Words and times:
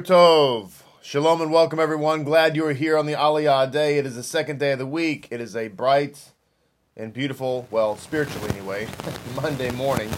Tov. 0.00 0.70
Shalom 1.02 1.42
and 1.42 1.52
welcome 1.52 1.78
everyone. 1.78 2.24
Glad 2.24 2.56
you 2.56 2.64
are 2.64 2.72
here 2.72 2.96
on 2.96 3.04
the 3.04 3.12
Aliyah 3.12 3.70
day. 3.70 3.98
It 3.98 4.06
is 4.06 4.16
the 4.16 4.22
second 4.22 4.58
day 4.58 4.72
of 4.72 4.78
the 4.78 4.86
week. 4.86 5.28
It 5.30 5.38
is 5.38 5.54
a 5.54 5.68
bright 5.68 6.30
and 6.96 7.12
beautiful, 7.12 7.68
well, 7.70 7.98
spiritually 7.98 8.48
anyway, 8.48 8.88
Monday 9.36 9.70
morning. 9.70 10.08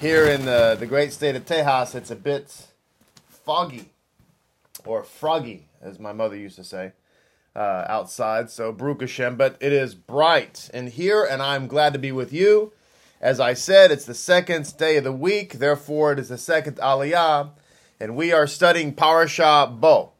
Here 0.00 0.26
in 0.26 0.44
the, 0.44 0.76
the 0.78 0.86
great 0.86 1.12
state 1.12 1.34
of 1.34 1.44
Tejas, 1.44 1.96
it's 1.96 2.12
a 2.12 2.16
bit 2.16 2.68
foggy 3.28 3.90
or 4.86 5.02
froggy, 5.02 5.66
as 5.82 5.98
my 5.98 6.12
mother 6.12 6.36
used 6.36 6.54
to 6.54 6.64
say, 6.64 6.92
uh, 7.56 7.86
outside. 7.88 8.50
So, 8.50 8.70
Baruch 8.70 9.00
Hashem, 9.00 9.34
but 9.34 9.56
it 9.58 9.72
is 9.72 9.96
bright 9.96 10.70
in 10.72 10.86
here, 10.86 11.24
and 11.24 11.42
I'm 11.42 11.66
glad 11.66 11.92
to 11.92 11.98
be 11.98 12.12
with 12.12 12.32
you. 12.32 12.72
As 13.20 13.40
I 13.40 13.54
said, 13.54 13.90
it's 13.90 14.06
the 14.06 14.14
second 14.14 14.76
day 14.76 14.96
of 14.96 15.02
the 15.02 15.10
week, 15.10 15.54
therefore, 15.54 16.12
it 16.12 16.20
is 16.20 16.28
the 16.28 16.38
second 16.38 16.76
Aliyah 16.76 17.50
and 18.00 18.14
we 18.14 18.32
are 18.32 18.46
studying 18.46 18.94
Parashah 18.94 19.80
Bo, 19.80 20.12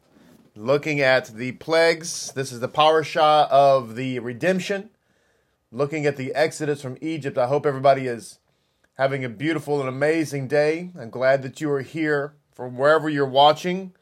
looking 0.53 0.99
at 0.99 1.27
the 1.27 1.53
plagues. 1.53 2.33
This 2.33 2.51
is 2.51 2.59
the 2.59 2.67
Parashah 2.67 3.49
of 3.49 3.95
the 3.95 4.19
redemption, 4.19 4.89
looking 5.71 6.05
at 6.05 6.17
the 6.17 6.33
exodus 6.35 6.81
from 6.81 6.97
Egypt. 6.99 7.37
I 7.37 7.47
hope 7.47 7.65
everybody 7.65 8.07
is 8.07 8.39
having 8.95 9.23
a 9.23 9.29
beautiful 9.29 9.79
and 9.79 9.87
amazing 9.87 10.49
day. 10.49 10.91
I'm 10.99 11.09
glad 11.09 11.41
that 11.43 11.61
you 11.61 11.71
are 11.71 11.81
here 11.81 12.33
from 12.53 12.77
wherever 12.77 13.07
you're 13.09 13.25
watching. 13.25 13.93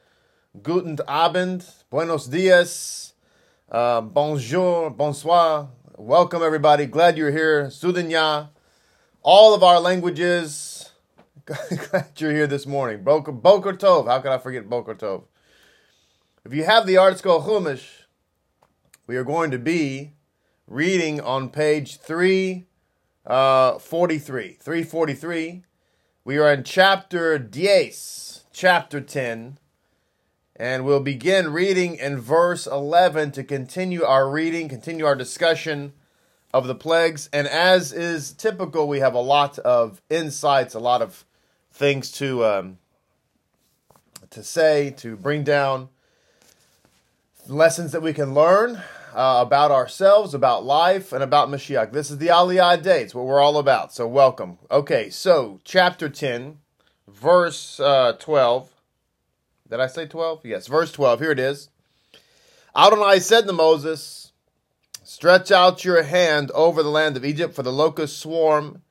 Guten 0.64 0.98
Abend, 1.08 1.72
buenos 1.92 2.26
dias, 2.26 3.14
uh, 3.72 4.02
bonjour, 4.02 4.90
bonsoir. 4.90 5.70
Welcome, 5.98 6.42
everybody. 6.42 6.88
Glad 6.88 7.16
you're 7.16 7.32
here. 7.32 7.68
Sudanya, 7.68 8.50
all 9.22 9.54
of 9.54 9.62
our 9.62 9.80
languages 9.80 10.77
Glad 11.92 12.10
you're 12.18 12.34
here 12.34 12.46
this 12.46 12.66
morning. 12.66 13.04
Boker, 13.04 13.32
Tov. 13.32 14.08
How 14.08 14.20
can 14.20 14.34
I 14.34 14.38
forget 14.38 14.70
Boker 14.70 14.94
Tov? 14.94 15.24
If 16.44 16.54
you 16.54 16.66
have 16.66 16.86
the 16.86 16.96
ArtScroll 16.96 17.46
Chumash, 17.46 18.04
we 19.06 19.16
are 19.16 19.24
going 19.24 19.52
to 19.52 19.58
be 19.58 20.12
reading 20.68 21.22
on 21.22 21.48
page 21.48 22.00
343. 22.00 22.66
Uh, 23.26 23.78
343. 23.80 25.64
We 26.26 26.38
are 26.38 26.52
in 26.52 26.66
chapter 26.66 27.40
Dies, 27.40 28.44
chapter 28.52 29.00
10, 29.00 29.58
and 30.58 30.84
we'll 30.84 31.00
begin 31.00 31.54
reading 31.54 31.96
in 31.96 32.20
verse 32.20 32.68
11 32.68 33.32
to 33.32 33.46
continue 33.46 34.04
our 34.04 34.30
reading, 34.30 34.68
continue 34.68 35.06
our 35.06 35.16
discussion 35.16 35.94
of 36.54 36.68
the 36.68 36.76
plagues. 36.76 37.30
And 37.32 37.48
as 37.48 37.94
is 37.94 38.34
typical, 38.34 38.86
we 38.90 39.00
have 39.00 39.14
a 39.14 39.22
lot 39.22 39.58
of 39.60 40.02
insights, 40.10 40.74
a 40.74 40.80
lot 40.80 41.02
of 41.02 41.24
things 41.78 42.12
to 42.12 42.44
um, 42.44 42.78
to 44.32 44.44
say, 44.44 44.90
to 44.98 45.16
bring 45.16 45.44
down 45.44 45.90
lessons 47.48 47.92
that 47.92 48.02
we 48.02 48.14
can 48.14 48.34
learn 48.34 48.82
uh, 49.14 49.42
about 49.46 49.72
ourselves, 49.72 50.34
about 50.34 50.66
life, 50.66 51.14
and 51.14 51.24
about 51.24 51.50
Mashiach. 51.50 51.92
This 51.92 52.12
is 52.12 52.18
the 52.18 52.28
Aliyah 52.28 52.82
Day. 52.82 53.04
It's 53.04 53.16
what 53.16 53.26
we're 53.26 53.40
all 53.40 53.58
about. 53.58 53.94
So 53.94 54.08
welcome. 54.08 54.58
Okay, 54.70 55.10
so 55.10 55.60
chapter 55.64 56.10
10, 56.10 56.58
verse 57.08 57.80
uh, 57.80 58.14
12. 58.20 58.70
Did 59.70 59.80
I 59.80 59.88
say 59.88 60.08
12? 60.08 60.46
Yes, 60.46 60.68
verse 60.68 60.92
12. 60.92 61.20
Here 61.20 61.32
it 61.32 61.40
is. 61.40 61.70
Adonai 62.76 63.20
said 63.20 63.46
to 63.48 63.54
Moses, 63.54 64.32
Stretch 65.04 65.52
out 65.52 65.86
your 65.86 66.04
hand 66.04 66.52
over 66.52 66.84
the 66.84 66.90
land 66.90 67.16
of 67.16 67.24
Egypt, 67.24 67.56
for 67.56 67.64
the 67.64 67.72
locust 67.72 68.20
swarm 68.20 68.82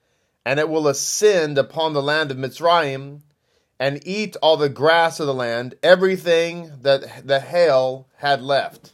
and 0.46 0.60
it 0.60 0.68
will 0.68 0.86
ascend 0.86 1.58
upon 1.58 1.92
the 1.92 2.00
land 2.00 2.30
of 2.30 2.36
Mitzrayim 2.36 3.22
and 3.80 4.00
eat 4.06 4.36
all 4.40 4.56
the 4.56 4.68
grass 4.68 5.18
of 5.18 5.26
the 5.26 5.34
land, 5.34 5.74
everything 5.82 6.70
that 6.82 7.26
the 7.26 7.40
hail 7.40 8.06
had 8.18 8.40
left. 8.40 8.92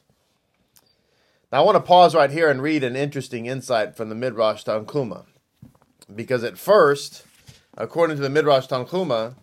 Now, 1.53 1.61
I 1.61 1.65
want 1.67 1.77
to 1.77 1.83
pause 1.83 2.15
right 2.15 2.31
here 2.31 2.49
and 2.51 2.63
read 2.63 2.83
an 2.83 2.97
interesting 2.97 3.45
insight 3.45 3.95
from 3.95 4.09
the 4.09 4.15
Midrash 4.15 4.65
Tanchuma. 4.65 5.27
Because 6.13 6.43
at 6.43 6.57
first, 6.57 7.27
according 7.77 8.17
to 8.17 8.23
the 8.23 8.31
Midrash 8.31 8.67
Tanchuma, 8.67 9.35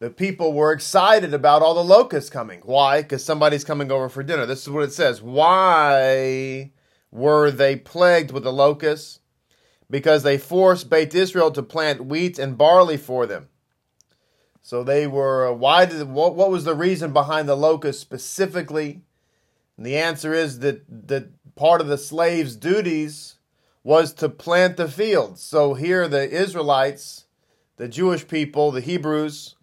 the 0.00 0.10
people 0.10 0.52
were 0.52 0.70
excited 0.70 1.32
about 1.32 1.62
all 1.62 1.72
the 1.72 1.82
locusts 1.82 2.28
coming. 2.28 2.60
Why? 2.66 3.00
Because 3.00 3.24
somebody's 3.24 3.64
coming 3.64 3.90
over 3.90 4.10
for 4.10 4.22
dinner. 4.22 4.44
This 4.44 4.62
is 4.62 4.68
what 4.68 4.84
it 4.84 4.92
says. 4.92 5.22
Why 5.22 6.72
were 7.10 7.50
they 7.50 7.76
plagued 7.76 8.32
with 8.32 8.42
the 8.42 8.52
locusts? 8.52 9.20
Because 9.92 10.22
they 10.22 10.38
forced 10.38 10.88
Beit 10.88 11.14
Israel 11.14 11.50
to 11.50 11.62
plant 11.62 12.06
wheat 12.06 12.38
and 12.38 12.56
barley 12.56 12.96
for 12.96 13.26
them. 13.26 13.50
So 14.62 14.82
they 14.82 15.06
were, 15.06 15.48
uh, 15.48 15.52
why 15.52 15.84
did, 15.84 16.08
what, 16.08 16.34
what 16.34 16.50
was 16.50 16.64
the 16.64 16.74
reason 16.74 17.12
behind 17.12 17.46
the 17.46 17.56
locusts 17.56 18.00
specifically? 18.00 19.02
And 19.76 19.84
the 19.84 19.98
answer 19.98 20.32
is 20.32 20.60
that, 20.60 20.82
that 21.08 21.28
part 21.56 21.82
of 21.82 21.88
the 21.88 21.98
slaves' 21.98 22.56
duties 22.56 23.36
was 23.84 24.14
to 24.14 24.30
plant 24.30 24.78
the 24.78 24.88
fields. 24.88 25.42
So 25.42 25.74
here 25.74 26.08
the 26.08 26.26
Israelites, 26.30 27.26
the 27.76 27.86
Jewish 27.86 28.26
people, 28.26 28.70
the 28.70 28.80
Hebrews, 28.80 29.56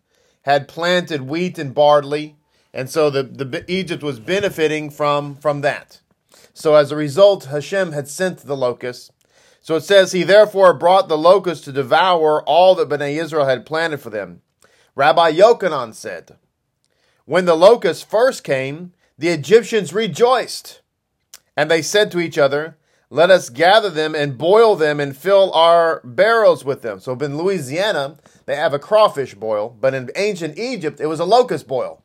had 0.44 0.68
planted 0.68 1.23
wheat 1.23 1.57
and 1.57 1.73
barley, 1.73 2.35
and 2.72 2.88
so 2.88 3.09
the, 3.09 3.23
the 3.23 3.66
Egypt 3.68 4.03
was 4.03 4.19
benefiting 4.19 4.91
from, 4.91 5.38
from 5.38 5.62
that. 5.62 6.01
So 6.53 6.75
as 6.75 6.91
a 6.91 6.95
result, 6.95 7.45
Hashem 7.45 7.94
had 7.94 8.07
sent 8.07 8.39
the 8.39 8.56
locusts 8.56 9.09
so 9.61 9.75
it 9.75 9.83
says, 9.83 10.11
He 10.11 10.23
therefore 10.23 10.73
brought 10.73 11.07
the 11.07 11.17
locusts 11.17 11.65
to 11.65 11.71
devour 11.71 12.43
all 12.43 12.75
that 12.75 12.89
Bnei 12.89 13.21
Israel 13.21 13.45
had 13.45 13.65
planted 13.65 13.99
for 13.99 14.09
them. 14.09 14.41
Rabbi 14.95 15.31
Yochanan 15.33 15.93
said, 15.93 16.37
When 17.25 17.45
the 17.45 17.55
locusts 17.55 18.03
first 18.03 18.43
came, 18.43 18.93
the 19.17 19.29
Egyptians 19.29 19.93
rejoiced. 19.93 20.81
And 21.55 21.69
they 21.69 21.81
said 21.81 22.11
to 22.11 22.19
each 22.19 22.37
other, 22.37 22.77
Let 23.09 23.29
us 23.29 23.49
gather 23.49 23.89
them 23.89 24.15
and 24.15 24.37
boil 24.37 24.75
them 24.75 24.99
and 24.99 25.15
fill 25.15 25.53
our 25.53 26.01
barrels 26.03 26.63
with 26.63 26.81
them. 26.81 26.99
So 26.99 27.13
in 27.13 27.37
Louisiana, 27.37 28.17
they 28.45 28.55
have 28.55 28.73
a 28.73 28.79
crawfish 28.79 29.35
boil, 29.35 29.75
but 29.79 29.93
in 29.93 30.09
ancient 30.15 30.57
Egypt, 30.57 30.99
it 30.99 31.07
was 31.07 31.19
a 31.19 31.25
locust 31.25 31.67
boil. 31.67 32.03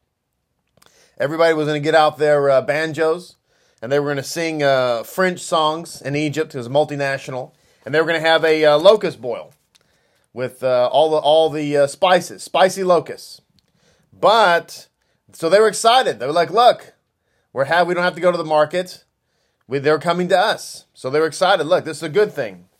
Everybody 1.19 1.54
was 1.54 1.66
going 1.69 1.81
to 1.81 1.84
get 1.84 1.94
out 1.94 2.19
their 2.19 2.50
uh, 2.50 2.62
banjos 2.62 3.36
and 3.84 3.93
they 3.93 4.00
were 4.00 4.06
going 4.06 4.17
to 4.17 4.22
sing 4.22 4.62
uh, 4.62 5.03
French 5.03 5.41
songs 5.41 6.00
in 6.00 6.17
Egypt. 6.17 6.55
It 6.55 6.56
was 6.56 6.71
multinational, 6.71 7.53
and 7.84 7.95
they 7.95 8.00
were 8.00 8.06
going 8.06 8.21
to 8.21 8.27
have 8.27 8.43
a 8.43 8.65
uh, 8.65 8.78
locust 8.78 9.21
boil 9.21 9.53
with 10.33 10.65
uh, 10.65 10.89
all 10.91 11.11
the 11.11 11.19
all 11.19 11.50
the 11.50 11.77
uh, 11.77 11.87
spices, 11.87 12.43
spicy 12.43 12.83
locusts. 12.83 13.43
But 14.11 14.89
so 15.34 15.50
they 15.50 15.61
were 15.61 15.69
excited. 15.69 16.19
They 16.19 16.27
were 16.27 16.33
like, 16.33 16.49
"Look, 16.49 16.95
we're 17.53 17.67
have 17.67 17.87
we 17.87 17.93
don't 17.93 18.05
have 18.05 18.15
to 18.15 18.22
go 18.22 18.33
to 18.33 18.39
the 18.39 18.43
market. 18.43 19.05
We, 19.69 19.81
they're 19.81 19.99
coming 19.99 20.28
to 20.28 20.39
us." 20.39 20.87
So 20.95 21.11
they 21.11 21.21
were 21.21 21.27
excited. 21.27 21.65
Look, 21.65 21.84
this 21.84 21.99
is 21.99 22.05
a 22.05 22.09
good 22.09 22.33
thing. 22.33 22.71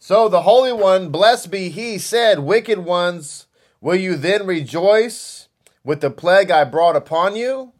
So 0.00 0.28
the 0.28 0.42
Holy 0.42 0.72
One, 0.72 1.10
blessed 1.10 1.52
be 1.52 1.68
He, 1.68 1.98
said, 1.98 2.40
"Wicked 2.40 2.80
ones, 2.80 3.46
will 3.80 3.94
you 3.94 4.16
then 4.16 4.44
rejoice 4.44 5.46
with 5.84 6.00
the 6.00 6.10
plague 6.10 6.50
I 6.50 6.64
brought 6.64 6.96
upon 6.96 7.36
you?" 7.36 7.74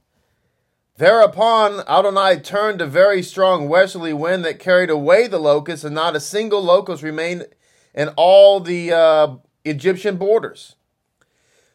Thereupon 0.99 1.85
Adonai 1.87 2.41
turned 2.41 2.81
a 2.81 2.87
very 2.87 3.23
strong 3.23 3.69
westerly 3.69 4.13
wind 4.13 4.45
that 4.45 4.59
carried 4.59 4.91
away 4.91 5.29
the 5.29 5.39
locusts, 5.39 5.85
and 5.85 5.95
not 5.95 6.17
a 6.17 6.21
single 6.21 6.61
locust 6.61 7.05
remained 7.05 7.47
in 7.95 8.09
all 8.17 8.59
the 8.59 8.93
uh, 8.93 9.37
Egyptian 9.65 10.17
borders. 10.17 10.75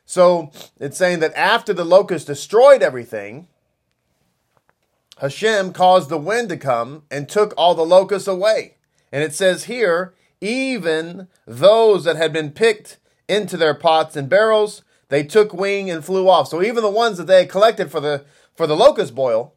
So 0.04 0.52
it's 0.78 0.98
saying 0.98 1.20
that 1.20 1.34
after 1.36 1.72
the 1.72 1.86
locusts 1.86 2.28
destroyed 2.28 2.84
everything, 2.84 3.48
Hashem 5.20 5.72
caused 5.72 6.10
the 6.10 6.18
wind 6.18 6.50
to 6.50 6.58
come 6.58 7.04
and 7.10 7.30
took 7.30 7.54
all 7.56 7.76
the 7.76 7.86
locusts 7.86 8.28
away. 8.28 8.76
And 9.10 9.24
it 9.24 9.34
says 9.34 9.66
here, 9.66 10.14
even 10.42 11.30
those 11.48 12.04
that 12.04 12.18
had 12.18 12.34
been 12.34 12.52
picked 12.52 12.98
into 13.30 13.56
their 13.56 13.74
pots 13.74 14.18
and 14.18 14.28
barrels, 14.28 14.84
they 15.08 15.24
took 15.24 15.54
wing 15.54 15.90
and 15.90 16.04
flew 16.04 16.28
off. 16.28 16.50
So 16.50 16.62
even 16.62 16.84
the 16.84 16.90
ones 16.90 17.18
that 17.18 17.28
they 17.28 17.40
had 17.40 17.50
collected 17.50 17.90
for 17.90 18.02
the 18.02 18.26
for 18.56 18.68
the 18.68 18.76
locust 18.76 19.16
boil 19.16 19.54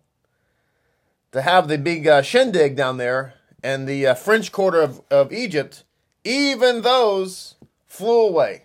to 1.32 1.43
have 1.43 1.69
the 1.69 1.78
big 1.78 2.06
uh, 2.06 2.22
shindig 2.22 2.76
down 2.76 2.96
there 2.96 3.34
and 3.62 3.88
the 3.88 4.06
uh, 4.06 4.14
French 4.14 4.52
Quarter 4.52 4.81
of, 4.81 5.02
of 5.10 5.32
Egypt, 5.32 5.84
even 6.25 6.82
those 6.82 7.56
flew 7.87 8.26
away. 8.26 8.62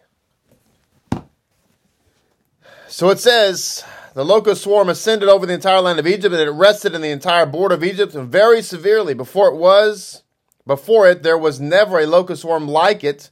So 2.88 3.10
it 3.10 3.19
says 3.19 3.83
the 4.13 4.25
locust 4.25 4.63
swarm 4.63 4.89
ascended 4.89 5.30
over 5.30 5.45
the 5.45 5.54
entire 5.54 5.81
land 5.81 6.00
of 6.00 6.07
Egypt 6.07 6.33
and 6.33 6.42
it 6.42 6.51
rested 6.51 6.94
in 6.94 7.01
the 7.01 7.12
entire 7.12 7.45
border 7.45 7.75
of 7.75 7.83
Egypt 7.83 8.13
and 8.13 8.30
very 8.30 8.62
severely. 8.62 9.13
Before 9.13 9.48
it 9.48 9.56
was, 9.56 10.24
before 10.68 11.10
it, 11.10 11.24
there 11.24 11.38
was 11.38 11.60
never 11.60 12.00
a 12.00 12.06
locust 12.06 12.44
swarm 12.44 12.68
like 12.68 13.04
it, 13.04 13.30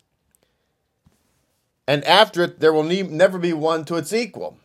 and 1.88 2.04
after 2.06 2.44
it, 2.44 2.60
there 2.60 2.74
will 2.74 2.84
ne- 2.84 3.04
never 3.04 3.38
be 3.38 3.54
one 3.54 3.86
to 3.86 3.96
its 3.96 4.14
equal. 4.14 4.58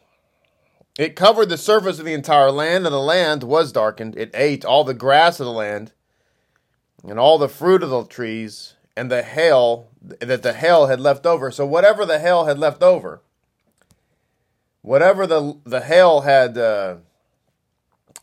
It 0.99 1.17
covered 1.17 1.49
the 1.49 1.59
surface 1.59 1.99
of 1.99 2.05
the 2.05 2.15
entire 2.15 2.53
land, 2.53 2.87
and 2.87 2.95
the 2.95 3.01
land 3.01 3.43
was 3.43 3.73
darkened. 3.73 4.17
It 4.17 4.31
ate 4.35 4.65
all 4.65 4.85
the 4.85 4.95
grass 4.95 5.41
of 5.41 5.47
the 5.47 5.53
land, 5.53 5.93
and 7.03 7.19
all 7.19 7.37
the 7.37 7.49
fruit 7.49 7.83
of 7.83 7.91
the 7.91 8.05
trees, 8.05 8.75
and 8.97 9.11
the 9.11 9.23
hail 9.23 9.89
that 10.01 10.43
the 10.43 10.53
hail 10.53 10.87
had 10.87 11.01
left 11.01 11.27
over. 11.27 11.51
So, 11.51 11.67
whatever 11.67 12.07
the 12.07 12.21
hail 12.21 12.45
had 12.45 12.59
left 12.59 12.83
over, 12.83 13.23
whatever 14.83 15.27
the 15.27 15.59
the 15.65 15.81
hail 15.81 16.21
had 16.21 16.57
uh, 16.57 16.97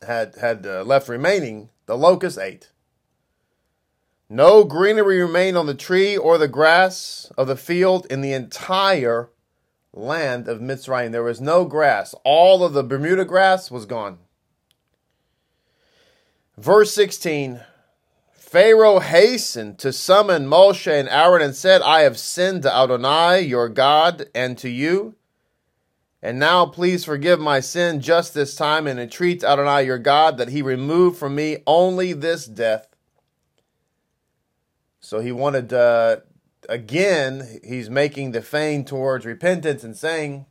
had 0.08 0.36
had 0.36 0.66
uh, 0.66 0.84
left 0.84 1.10
remaining, 1.10 1.70
the 1.88 1.98
locust 1.98 2.40
ate. 2.40 2.72
No 4.30 4.64
greenery 4.64 5.22
remained 5.22 5.58
on 5.58 5.66
the 5.66 5.74
tree 5.74 6.16
or 6.16 6.38
the 6.38 6.48
grass 6.48 7.30
of 7.38 7.48
the 7.48 7.58
field 7.58 8.08
in 8.10 8.22
the 8.22 8.32
entire 8.32 9.30
land 9.94 10.48
of 10.48 10.60
Mitzrayim. 10.60 11.12
There 11.12 11.24
was 11.24 11.42
no 11.42 11.66
grass. 11.66 12.16
All 12.24 12.64
of 12.64 12.74
the 12.74 12.84
Bermuda 12.84 13.26
grass 13.26 13.70
was 13.70 13.86
gone. 13.86 14.20
Verse 16.58 16.94
16 16.94 17.62
Pharaoh 18.34 19.00
hastened 19.00 19.80
to 19.80 19.94
summon 19.94 20.46
Moshe 20.46 20.92
and 20.92 21.08
Aaron 21.08 21.42
and 21.42 21.56
said, 21.56 21.82
I 21.82 22.02
have 22.02 22.20
sinned 22.20 22.64
to 22.64 22.76
Adonai, 22.76 23.42
your 23.42 23.70
God, 23.70 24.26
and 24.36 24.58
to 24.58 24.70
you. 24.70 25.16
And 26.22 26.38
now 26.38 26.66
please 26.66 27.06
forgive 27.06 27.40
my 27.40 27.62
sin 27.62 28.02
just 28.02 28.34
this 28.34 28.54
time 28.54 28.88
and 28.88 29.00
entreat 29.00 29.44
Adonai, 29.44 29.86
your 29.86 29.98
God, 29.98 30.38
that 30.38 30.50
he 30.50 30.62
remove 30.62 31.18
from 31.18 31.34
me 31.34 31.60
only 31.66 32.12
this 32.12 32.46
death 32.46 32.92
so 35.02 35.20
he 35.20 35.32
wanted, 35.32 35.74
uh, 35.74 36.18
again, 36.70 37.60
he's 37.64 37.90
making 37.90 38.32
the 38.32 38.42
feign 38.42 38.86
towards 38.86 39.26
repentance 39.26 39.84
and 39.84 39.96
saying, 39.96 40.46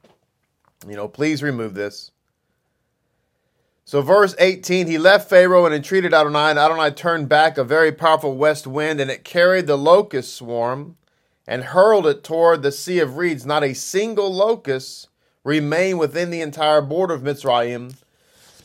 you 0.89 0.97
know, 0.97 1.09
please 1.09 1.43
remove 1.43 1.75
this. 1.75 2.11
So, 3.85 4.03
verse 4.03 4.37
18, 4.39 4.87
he 4.87 4.99
left 4.99 5.29
Pharaoh 5.29 5.67
and 5.67 5.75
entreated 5.75 6.15
Adonai, 6.15 6.51
and 6.51 6.59
Adonai 6.59 6.93
turned 6.93 7.29
back 7.29 7.59
a 7.59 7.65
very 7.65 7.91
powerful 7.91 8.37
west 8.37 8.67
wind, 8.67 9.01
and 9.01 9.11
it 9.11 9.25
carried 9.25 9.67
the 9.67 9.77
locust 9.77 10.35
swarm 10.35 10.97
and 11.47 11.65
hurled 11.65 12.07
it 12.07 12.23
toward 12.23 12.63
the 12.63 12.71
Sea 12.71 13.01
of 13.01 13.17
Reeds. 13.17 13.45
Not 13.45 13.65
a 13.65 13.75
single 13.75 14.33
locust 14.33 15.09
remained 15.43 15.99
within 15.99 16.31
the 16.31 16.41
entire 16.41 16.81
border 16.81 17.15
of 17.15 17.23
Mitzrayim 17.23 17.97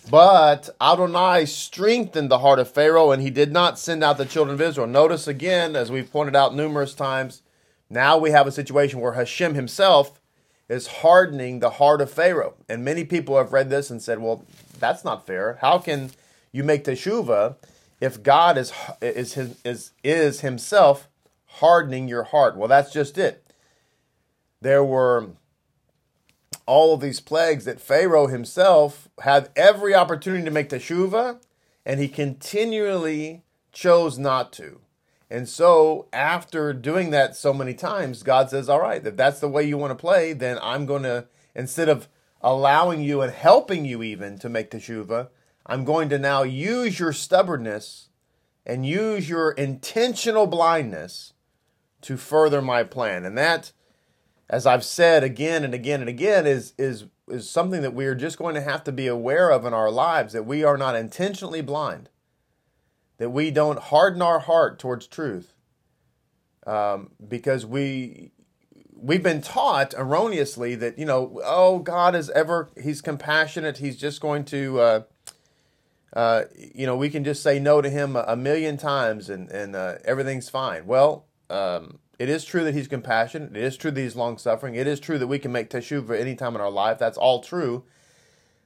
but 0.10 0.70
Adonai 0.82 1.46
strengthened 1.46 2.30
the 2.30 2.40
heart 2.40 2.60
of 2.60 2.70
Pharaoh, 2.70 3.12
and 3.12 3.22
he 3.22 3.30
did 3.30 3.52
not 3.52 3.80
send 3.80 4.04
out 4.04 4.18
the 4.18 4.26
children 4.26 4.56
of 4.56 4.62
Israel. 4.62 4.88
Notice 4.88 5.28
again, 5.28 5.76
as 5.76 5.92
we've 5.92 6.12
pointed 6.12 6.36
out 6.36 6.56
numerous 6.56 6.94
times, 6.94 7.42
now 7.90 8.18
we 8.18 8.32
have 8.32 8.48
a 8.48 8.52
situation 8.52 9.00
where 9.00 9.14
Hashem 9.14 9.54
himself 9.54 10.22
is 10.68 10.88
hardening 10.88 11.60
the 11.60 11.72
heart 11.72 12.02
of 12.02 12.12
Pharaoh. 12.12 12.56
And 12.68 12.84
many 12.84 13.04
people 13.04 13.38
have 13.38 13.54
read 13.54 13.70
this 13.70 13.90
and 13.90 14.02
said, 14.02 14.20
well, 14.20 14.44
that's 14.80 15.04
not 15.04 15.28
fair. 15.28 15.60
How 15.62 15.78
can 15.78 16.12
you 16.52 16.64
make 16.64 16.84
teshuvah 16.84 17.56
if 18.02 18.24
God 18.24 18.58
is, 18.58 18.74
is, 19.02 19.38
is, 19.64 19.92
is 20.04 20.42
himself 20.42 21.08
hardening 21.46 22.08
your 22.08 22.24
heart? 22.24 22.58
Well, 22.58 22.68
that's 22.68 22.92
just 22.92 23.18
it. 23.18 23.44
There 24.62 24.84
were 24.84 25.30
all 26.66 26.94
of 26.94 27.02
these 27.02 27.20
plagues 27.20 27.66
that 27.66 27.80
Pharaoh 27.80 28.28
himself 28.28 29.08
had 29.22 29.50
every 29.56 29.94
opportunity 29.94 30.44
to 30.46 30.52
make 30.52 30.70
teshuvah, 30.70 31.40
and 31.86 32.00
he 32.00 32.08
continually 32.08 33.44
chose 33.72 34.18
not 34.18 34.52
to. 34.54 34.82
And 35.30 35.50
so, 35.50 36.08
after 36.14 36.72
doing 36.74 37.10
that 37.10 37.36
so 37.36 37.54
many 37.54 37.74
times, 37.74 38.24
God 38.24 38.50
says, 38.50 38.70
All 38.70 38.82
right, 38.82 39.06
if 39.06 39.16
that's 39.16 39.40
the 39.40 39.50
way 39.50 39.64
you 39.64 39.78
want 39.78 39.92
to 39.92 39.96
play, 39.96 40.34
then 40.34 40.58
I'm 40.62 40.86
going 40.86 41.04
to, 41.04 41.28
instead 41.56 41.90
of 41.90 42.08
allowing 42.42 43.02
you 43.02 43.22
and 43.22 43.34
helping 43.34 43.86
you 43.86 44.04
even 44.04 44.38
to 44.40 44.50
make 44.50 44.70
teshuvah, 44.70 45.30
I'm 45.66 45.84
going 45.84 46.10
to 46.10 46.20
now 46.20 46.44
use 46.44 47.00
your 47.00 47.12
stubbornness 47.12 48.10
and 48.66 48.86
use 48.86 49.28
your 49.28 49.52
intentional 49.52 50.46
blindness 50.46 51.34
to 52.02 52.18
further 52.18 52.62
my 52.62 52.84
plan. 52.84 53.26
And 53.26 53.36
that 53.38 53.72
as 54.50 54.66
I've 54.66 54.84
said 54.84 55.24
again 55.24 55.64
and 55.64 55.74
again 55.74 56.02
and 56.02 56.10
again, 56.10 56.46
is 56.46 56.74
is 56.78 57.06
is 57.28 57.50
something 57.50 57.82
that 57.82 57.96
we 57.96 58.06
are 58.06 58.16
just 58.16 58.38
going 58.38 58.56
to 58.56 58.62
have 58.62 58.84
to 58.84 58.92
be 58.92 59.08
aware 59.08 59.50
of 59.50 59.66
in 59.66 59.74
our 59.74 59.90
lives 59.90 60.34
that 60.34 60.46
we 60.46 60.64
are 60.64 60.78
not 60.78 60.96
intentionally 60.96 61.62
blind, 61.62 62.10
that 63.18 63.32
we 63.32 63.50
don't 63.50 63.80
harden 63.80 64.22
our 64.22 64.40
heart 64.40 64.78
towards 64.78 65.08
truth, 65.08 65.56
um, 66.68 67.12
because 67.28 67.66
we 67.66 68.32
we've 68.94 69.24
been 69.24 69.42
taught 69.42 69.94
erroneously 69.98 70.76
that 70.76 71.00
you 71.00 71.06
know 71.06 71.42
oh 71.44 71.80
God 71.80 72.16
is 72.16 72.30
ever 72.30 72.70
He's 72.82 73.02
compassionate 73.02 73.80
He's 73.80 73.98
just 73.98 74.22
going 74.22 74.46
to 74.46 74.80
uh, 74.80 75.02
uh, 76.14 76.44
you 76.56 76.86
know 76.86 76.96
we 76.96 77.10
can 77.10 77.24
just 77.24 77.42
say 77.42 77.60
no 77.60 77.82
to 77.82 77.90
Him 77.90 78.16
a, 78.16 78.36
million 78.36 78.78
times 78.78 79.28
and 79.28 79.50
and 79.50 79.76
uh, 79.76 79.96
everything's 80.06 80.50
fine. 80.50 80.86
Well. 80.86 81.26
Um, 81.48 82.00
it 82.18 82.30
is 82.30 82.46
true 82.46 82.64
that 82.64 82.74
he's 82.74 82.88
compassionate. 82.88 83.56
It 83.56 83.64
is 83.64 83.78
true 83.78 83.92
that 83.92 84.00
he's 84.00 84.16
long 84.16 84.38
suffering. 84.38 84.76
It 84.76 84.88
is 84.88 85.00
true 85.00 85.18
that 85.18 85.28
we 85.28 85.40
can 85.40 85.52
make 85.52 85.70
teshuvah 85.70 86.20
any 86.20 86.36
time 86.36 86.56
in 86.56 86.62
our 86.62 86.72
life. 86.72 86.98
That's 86.98 87.18
all 87.18 87.42
true. 87.42 87.84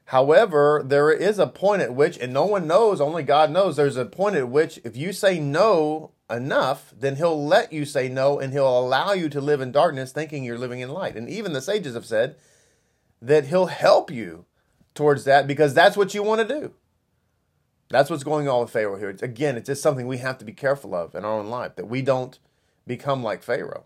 However, 0.05 0.81
there 0.83 1.11
is 1.11 1.37
a 1.37 1.45
point 1.45 1.83
at 1.83 1.93
which, 1.93 2.17
and 2.17 2.33
no 2.33 2.45
one 2.45 2.65
knows, 2.65 2.99
only 2.99 3.21
God 3.21 3.51
knows, 3.51 3.75
there's 3.75 3.95
a 3.95 4.05
point 4.05 4.35
at 4.35 4.49
which 4.49 4.79
if 4.83 4.97
you 4.97 5.13
say 5.13 5.39
no 5.39 6.13
enough, 6.29 6.93
then 6.97 7.17
he'll 7.17 7.45
let 7.45 7.71
you 7.71 7.85
say 7.85 8.09
no 8.09 8.39
and 8.39 8.51
he'll 8.51 8.79
allow 8.79 9.13
you 9.13 9.29
to 9.29 9.39
live 9.39 9.61
in 9.61 9.71
darkness 9.71 10.11
thinking 10.11 10.43
you're 10.43 10.57
living 10.57 10.79
in 10.79 10.89
light. 10.89 11.15
And 11.15 11.29
even 11.29 11.53
the 11.53 11.61
sages 11.61 11.93
have 11.93 12.07
said 12.07 12.37
that 13.21 13.45
he'll 13.45 13.67
help 13.67 14.09
you 14.09 14.45
towards 14.95 15.25
that 15.25 15.45
because 15.45 15.73
that's 15.73 15.97
what 15.97 16.13
you 16.13 16.23
want 16.23 16.41
to 16.41 16.59
do. 16.59 16.73
That's 17.89 18.09
what's 18.09 18.23
going 18.23 18.47
on 18.47 18.61
with 18.61 18.69
Pharaoh 18.69 18.97
here. 18.97 19.15
Again, 19.21 19.57
it's 19.57 19.67
just 19.67 19.81
something 19.81 20.07
we 20.07 20.17
have 20.17 20.37
to 20.39 20.45
be 20.45 20.53
careful 20.53 20.93
of 20.93 21.15
in 21.15 21.25
our 21.25 21.39
own 21.39 21.49
life 21.49 21.75
that 21.75 21.87
we 21.87 22.01
don't 22.01 22.37
become 22.89 23.23
like 23.23 23.43
Pharaoh. 23.43 23.85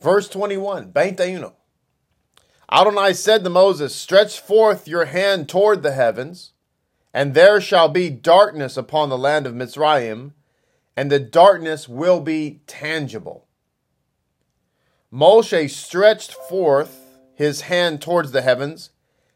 Verse 0.00 0.28
21, 0.28 0.92
21. 0.92 1.52
Adonai 2.70 3.14
said 3.14 3.42
to 3.42 3.50
Moses, 3.50 3.94
Stretch 3.94 4.38
forth 4.38 4.86
your 4.86 5.06
hand 5.06 5.48
toward 5.48 5.82
the 5.82 5.92
heavens, 5.92 6.52
and 7.12 7.32
there 7.32 7.60
shall 7.60 7.88
be 7.88 8.10
darkness 8.10 8.76
upon 8.76 9.08
the 9.08 9.18
land 9.18 9.46
of 9.46 9.54
Mitzrayim, 9.54 10.32
and 10.96 11.10
the 11.10 11.18
darkness 11.18 11.88
will 11.88 12.20
be 12.20 12.60
tangible. 12.66 13.46
Moshe 15.12 15.70
stretched 15.70 16.32
forth 16.32 17.18
his 17.34 17.62
hand 17.62 18.02
towards 18.02 18.32
the 18.32 18.42
heavens, 18.42 18.90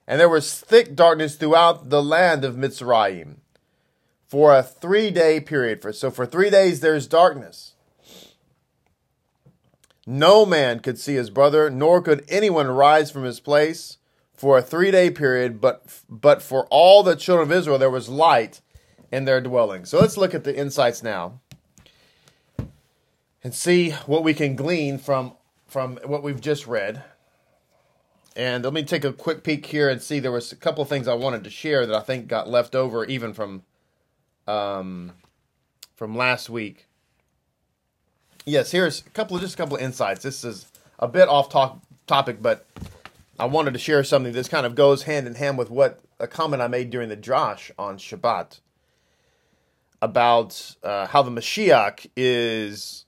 and 0.06 0.20
there 0.20 0.28
was 0.28 0.60
thick 0.60 0.94
darkness 0.94 1.36
throughout 1.36 1.88
the 1.88 2.02
land 2.02 2.44
of 2.44 2.54
Mitzrayim 2.54 3.36
for 4.28 4.54
a 4.54 4.62
three 4.62 5.10
day 5.10 5.40
period. 5.40 5.94
So 5.94 6.10
for 6.10 6.26
three 6.26 6.50
days 6.50 6.80
there's 6.80 7.06
darkness. 7.06 7.67
No 10.10 10.46
man 10.46 10.80
could 10.80 10.98
see 10.98 11.16
his 11.16 11.28
brother, 11.28 11.68
nor 11.68 12.00
could 12.00 12.24
anyone 12.30 12.66
rise 12.68 13.10
from 13.10 13.24
his 13.24 13.40
place 13.40 13.98
for 14.32 14.56
a 14.56 14.62
three 14.62 14.90
day 14.90 15.10
period, 15.10 15.60
but, 15.60 15.84
but 16.08 16.40
for 16.40 16.66
all 16.70 17.02
the 17.02 17.14
children 17.14 17.46
of 17.46 17.54
Israel 17.54 17.76
there 17.76 17.90
was 17.90 18.08
light 18.08 18.62
in 19.12 19.26
their 19.26 19.42
dwelling. 19.42 19.84
So 19.84 20.00
let's 20.00 20.16
look 20.16 20.32
at 20.32 20.44
the 20.44 20.56
insights 20.56 21.02
now 21.02 21.40
and 23.44 23.54
see 23.54 23.90
what 24.06 24.24
we 24.24 24.32
can 24.32 24.56
glean 24.56 24.96
from, 24.96 25.34
from 25.66 25.98
what 26.06 26.22
we've 26.22 26.40
just 26.40 26.66
read. 26.66 27.02
And 28.34 28.64
let 28.64 28.72
me 28.72 28.84
take 28.84 29.04
a 29.04 29.12
quick 29.12 29.44
peek 29.44 29.66
here 29.66 29.90
and 29.90 30.00
see 30.00 30.20
there 30.20 30.32
was 30.32 30.52
a 30.52 30.56
couple 30.56 30.80
of 30.80 30.88
things 30.88 31.06
I 31.06 31.12
wanted 31.12 31.44
to 31.44 31.50
share 31.50 31.84
that 31.84 31.94
I 31.94 32.00
think 32.00 32.28
got 32.28 32.48
left 32.48 32.74
over 32.74 33.04
even 33.04 33.34
from 33.34 33.62
um, 34.46 35.12
from 35.96 36.16
last 36.16 36.48
week 36.48 36.87
yes, 38.48 38.70
here's 38.70 39.00
a 39.00 39.10
couple 39.10 39.36
of 39.36 39.42
just 39.42 39.54
a 39.54 39.56
couple 39.56 39.76
of 39.76 39.82
insights. 39.82 40.22
This 40.22 40.44
is 40.44 40.66
a 40.98 41.08
bit 41.08 41.28
off 41.28 41.48
talk, 41.48 41.80
topic, 42.06 42.42
but 42.42 42.66
I 43.38 43.44
wanted 43.46 43.72
to 43.74 43.78
share 43.78 44.02
something 44.02 44.32
that 44.32 44.50
kind 44.50 44.66
of 44.66 44.74
goes 44.74 45.04
hand 45.04 45.26
in 45.26 45.34
hand 45.34 45.58
with 45.58 45.70
what 45.70 46.00
a 46.18 46.26
comment 46.26 46.62
I 46.62 46.68
made 46.68 46.90
during 46.90 47.08
the 47.08 47.16
Drash 47.16 47.70
on 47.78 47.98
Shabbat 47.98 48.60
about 50.00 50.76
uh, 50.82 51.06
how 51.06 51.22
the 51.22 51.30
Mashiach 51.30 52.08
is 52.16 53.04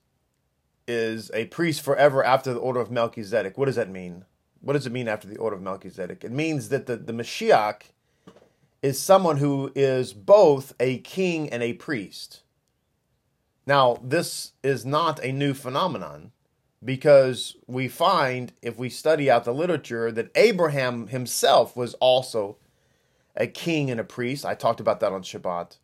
is 0.87 1.31
a 1.35 1.45
priest 1.47 1.83
forever 1.83 2.25
after 2.25 2.53
the 2.53 2.59
order 2.59 2.81
of 2.81 2.91
Melchizedek. 2.91 3.57
What 3.57 3.67
does 3.67 3.77
that 3.77 3.89
mean? 3.89 4.25
What 4.61 4.73
does 4.73 4.87
it 4.87 4.93
mean 4.93 5.09
after 5.09 5.29
the 5.29 5.37
order 5.37 5.57
of 5.57 5.63
Melchizedek? 5.63 6.25
It 6.25 6.33
means 6.33 6.69
that 6.71 6.87
the, 6.87 6.97
the 6.97 7.13
Mashiach 7.13 7.83
is 8.83 9.01
someone 9.01 9.37
who 9.37 9.71
is 9.77 10.13
both 10.13 10.75
a 10.81 10.99
king 10.99 11.49
and 11.49 11.63
a 11.63 11.75
priest. 11.75 12.43
Now, 13.71 14.01
this 14.03 14.55
is 14.65 14.85
not 14.85 15.23
a 15.23 15.31
new 15.31 15.55
phenomenon 15.55 16.33
because 16.85 17.55
we 17.69 17.87
find, 17.87 18.53
if 18.63 18.77
we 18.77 18.91
study 18.91 19.31
out 19.31 19.45
the 19.45 19.55
literature, 19.55 20.11
that 20.11 20.33
Abraham 20.35 21.07
himself 21.07 21.77
was 21.77 21.95
also 22.01 22.57
a 23.37 23.47
king 23.47 23.89
and 23.89 24.01
a 24.01 24.03
priest. 24.03 24.45
I 24.45 24.57
talked 24.57 24.81
about 24.81 24.99
that 24.99 25.13
on 25.13 25.23
Shabbat. 25.23 25.77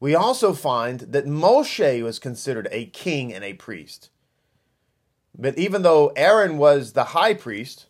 We 0.00 0.16
also 0.16 0.52
find 0.52 0.98
that 0.98 1.26
Moshe 1.26 2.02
was 2.02 2.18
considered 2.18 2.66
a 2.72 2.86
king 2.86 3.32
and 3.32 3.44
a 3.44 3.52
priest. 3.52 4.10
But 5.32 5.56
even 5.56 5.82
though 5.82 6.08
Aaron 6.16 6.58
was 6.58 6.94
the 6.94 7.14
high 7.14 7.34
priest, 7.34 7.86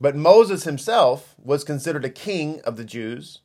but 0.00 0.16
Moses 0.16 0.64
himself 0.64 1.36
was 1.38 1.62
considered 1.62 2.04
a 2.04 2.10
king 2.10 2.60
of 2.62 2.76
the 2.76 2.84
Jews, 2.84 3.42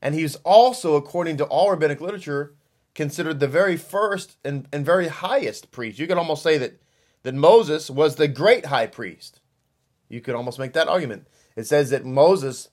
and 0.00 0.14
he's 0.14 0.36
also, 0.36 0.94
according 0.94 1.36
to 1.36 1.44
all 1.44 1.70
rabbinic 1.70 2.00
literature, 2.00 2.54
considered 2.96 3.38
the 3.38 3.46
very 3.46 3.76
first 3.76 4.38
and, 4.42 4.66
and 4.72 4.84
very 4.84 5.08
highest 5.08 5.70
priest. 5.70 5.98
You 5.98 6.06
could 6.08 6.16
almost 6.16 6.42
say 6.42 6.56
that, 6.58 6.80
that 7.22 7.34
Moses 7.34 7.90
was 7.90 8.16
the 8.16 8.26
great 8.26 8.66
high 8.66 8.86
priest. 8.86 9.40
You 10.08 10.22
could 10.22 10.34
almost 10.34 10.58
make 10.58 10.72
that 10.72 10.88
argument. 10.88 11.28
It 11.54 11.66
says 11.66 11.90
that 11.90 12.04
Moses 12.04 12.70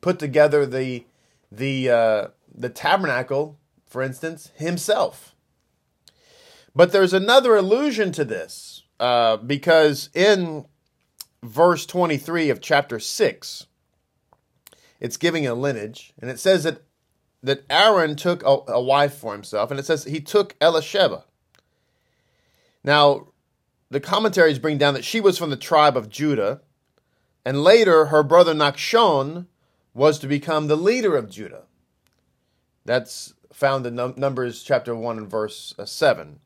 put 0.00 0.18
together 0.18 0.64
the 0.64 1.04
the 1.50 1.90
uh, 1.90 2.28
the 2.54 2.68
tabernacle, 2.68 3.58
for 3.86 4.02
instance, 4.02 4.52
himself. 4.54 5.34
But 6.74 6.92
there's 6.92 7.14
another 7.14 7.56
allusion 7.56 8.12
to 8.12 8.24
this 8.24 8.84
uh, 9.00 9.38
because 9.38 10.10
in 10.14 10.66
verse 11.42 11.86
23 11.86 12.50
of 12.50 12.60
chapter 12.60 12.98
6, 13.00 13.66
it's 15.00 15.16
giving 15.16 15.46
a 15.46 15.54
lineage, 15.54 16.12
and 16.20 16.30
it 16.30 16.38
says 16.38 16.64
that 16.64 16.82
that 17.42 17.64
Aaron 17.70 18.16
took 18.16 18.42
a, 18.42 18.58
a 18.68 18.82
wife 18.82 19.14
for 19.14 19.32
himself, 19.32 19.70
and 19.70 19.78
it 19.78 19.86
says 19.86 20.04
he 20.04 20.20
took 20.20 20.58
Elisheba. 20.58 21.24
Now, 22.82 23.28
the 23.90 24.00
commentaries 24.00 24.58
bring 24.58 24.78
down 24.78 24.94
that 24.94 25.04
she 25.04 25.20
was 25.20 25.38
from 25.38 25.50
the 25.50 25.56
tribe 25.56 25.96
of 25.96 26.08
Judah, 26.08 26.60
and 27.44 27.62
later 27.62 28.06
her 28.06 28.22
brother 28.22 28.54
Nachshon 28.54 29.46
was 29.94 30.18
to 30.18 30.26
become 30.26 30.66
the 30.66 30.76
leader 30.76 31.16
of 31.16 31.30
Judah. 31.30 31.64
That's 32.84 33.34
found 33.52 33.86
in 33.86 33.94
Numbers 33.94 34.62
chapter 34.62 34.94
1 34.94 35.18
and 35.18 35.30
verse 35.30 35.74
uh, 35.78 35.84
7. 35.84 36.40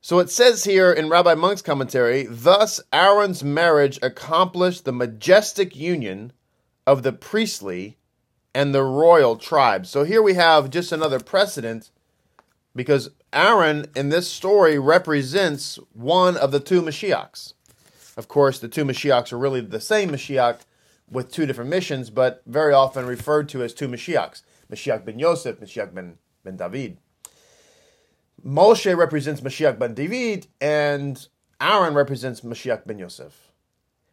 So 0.00 0.20
it 0.20 0.30
says 0.30 0.62
here 0.64 0.92
in 0.92 1.08
Rabbi 1.08 1.34
Munk's 1.34 1.62
commentary, 1.62 2.26
thus 2.28 2.80
Aaron's 2.92 3.42
marriage 3.42 3.98
accomplished 4.02 4.84
the 4.84 4.92
majestic 4.92 5.74
union 5.74 6.32
of 6.86 7.02
the 7.02 7.12
priestly 7.12 7.98
and 8.56 8.74
the 8.74 8.82
royal 8.82 9.36
tribes. 9.36 9.90
So 9.90 10.04
here 10.04 10.22
we 10.22 10.32
have 10.32 10.70
just 10.70 10.90
another 10.90 11.20
precedent 11.20 11.90
because 12.74 13.10
Aaron 13.30 13.84
in 13.94 14.08
this 14.08 14.30
story 14.30 14.78
represents 14.78 15.78
one 15.92 16.38
of 16.38 16.52
the 16.52 16.60
two 16.60 16.80
Mashiachs. 16.80 17.52
Of 18.16 18.28
course, 18.28 18.58
the 18.58 18.68
two 18.68 18.86
Mashiachs 18.86 19.30
are 19.30 19.36
really 19.36 19.60
the 19.60 19.78
same 19.78 20.08
Mashiach 20.08 20.60
with 21.10 21.30
two 21.30 21.44
different 21.44 21.68
missions, 21.68 22.08
but 22.08 22.40
very 22.46 22.72
often 22.72 23.04
referred 23.04 23.50
to 23.50 23.62
as 23.62 23.74
two 23.74 23.88
Mashiachs 23.88 24.40
Mashiach 24.72 25.04
ben 25.04 25.18
Yosef, 25.18 25.60
Mashiach 25.60 25.92
ben, 25.92 26.16
ben 26.42 26.56
David. 26.56 26.96
Moshe 28.42 28.96
represents 28.96 29.42
Mashiach 29.42 29.78
ben 29.78 29.92
David, 29.92 30.46
and 30.62 31.28
Aaron 31.60 31.92
represents 31.92 32.40
Mashiach 32.40 32.86
ben 32.86 32.98
Yosef. 32.98 33.45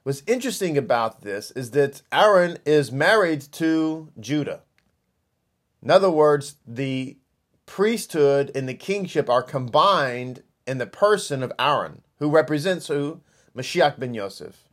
What's 0.04 0.24
interesting 0.28 0.78
about 0.78 1.22
this 1.22 1.52
is 1.52 1.72
that 1.72 2.02
Aaron 2.12 2.58
is 2.66 2.92
married 2.92 3.42
to 3.54 4.10
Judah. 4.20 4.64
In 5.82 5.90
other 5.90 6.10
words, 6.10 6.58
the 6.68 7.18
priesthood 7.66 8.52
and 8.54 8.68
the 8.68 8.74
kingship 8.74 9.30
are 9.30 9.42
combined 9.42 10.44
in 10.68 10.78
the 10.78 10.86
person 10.86 11.42
of 11.42 11.54
Aaron, 11.58 12.02
who 12.20 12.30
represents 12.30 12.88
who? 12.88 13.22
Mashiach 13.56 13.98
ben 13.98 14.14
Yosef. 14.14 14.68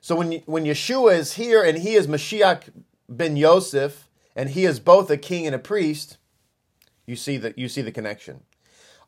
So 0.00 0.14
when, 0.14 0.32
when 0.46 0.64
Yeshua 0.64 1.18
is 1.18 1.32
here 1.32 1.62
and 1.62 1.78
he 1.78 1.94
is 1.94 2.06
Mashiach 2.06 2.70
ben 3.08 3.36
Yosef, 3.36 4.08
and 4.36 4.50
he 4.50 4.64
is 4.64 4.78
both 4.78 5.10
a 5.10 5.16
king 5.16 5.46
and 5.46 5.54
a 5.54 5.58
priest, 5.58 6.18
you 7.06 7.16
see 7.16 7.36
the, 7.36 7.52
you 7.56 7.68
see 7.68 7.82
the 7.82 7.90
connection. 7.90 8.42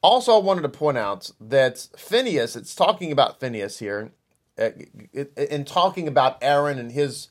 Also, 0.03 0.35
I 0.35 0.43
wanted 0.43 0.63
to 0.63 0.69
point 0.69 0.99
out 0.99 1.31
that 1.41 1.87
Phineas, 1.97 2.57
it's 2.57 2.75
talking 2.75 3.13
about 3.13 3.39
Phineas 3.39 3.79
here, 3.79 4.11
in 4.59 5.65
talking 5.65 6.09
about 6.09 6.39
Aaron 6.43 6.79
and 6.79 6.93
his 6.93 7.29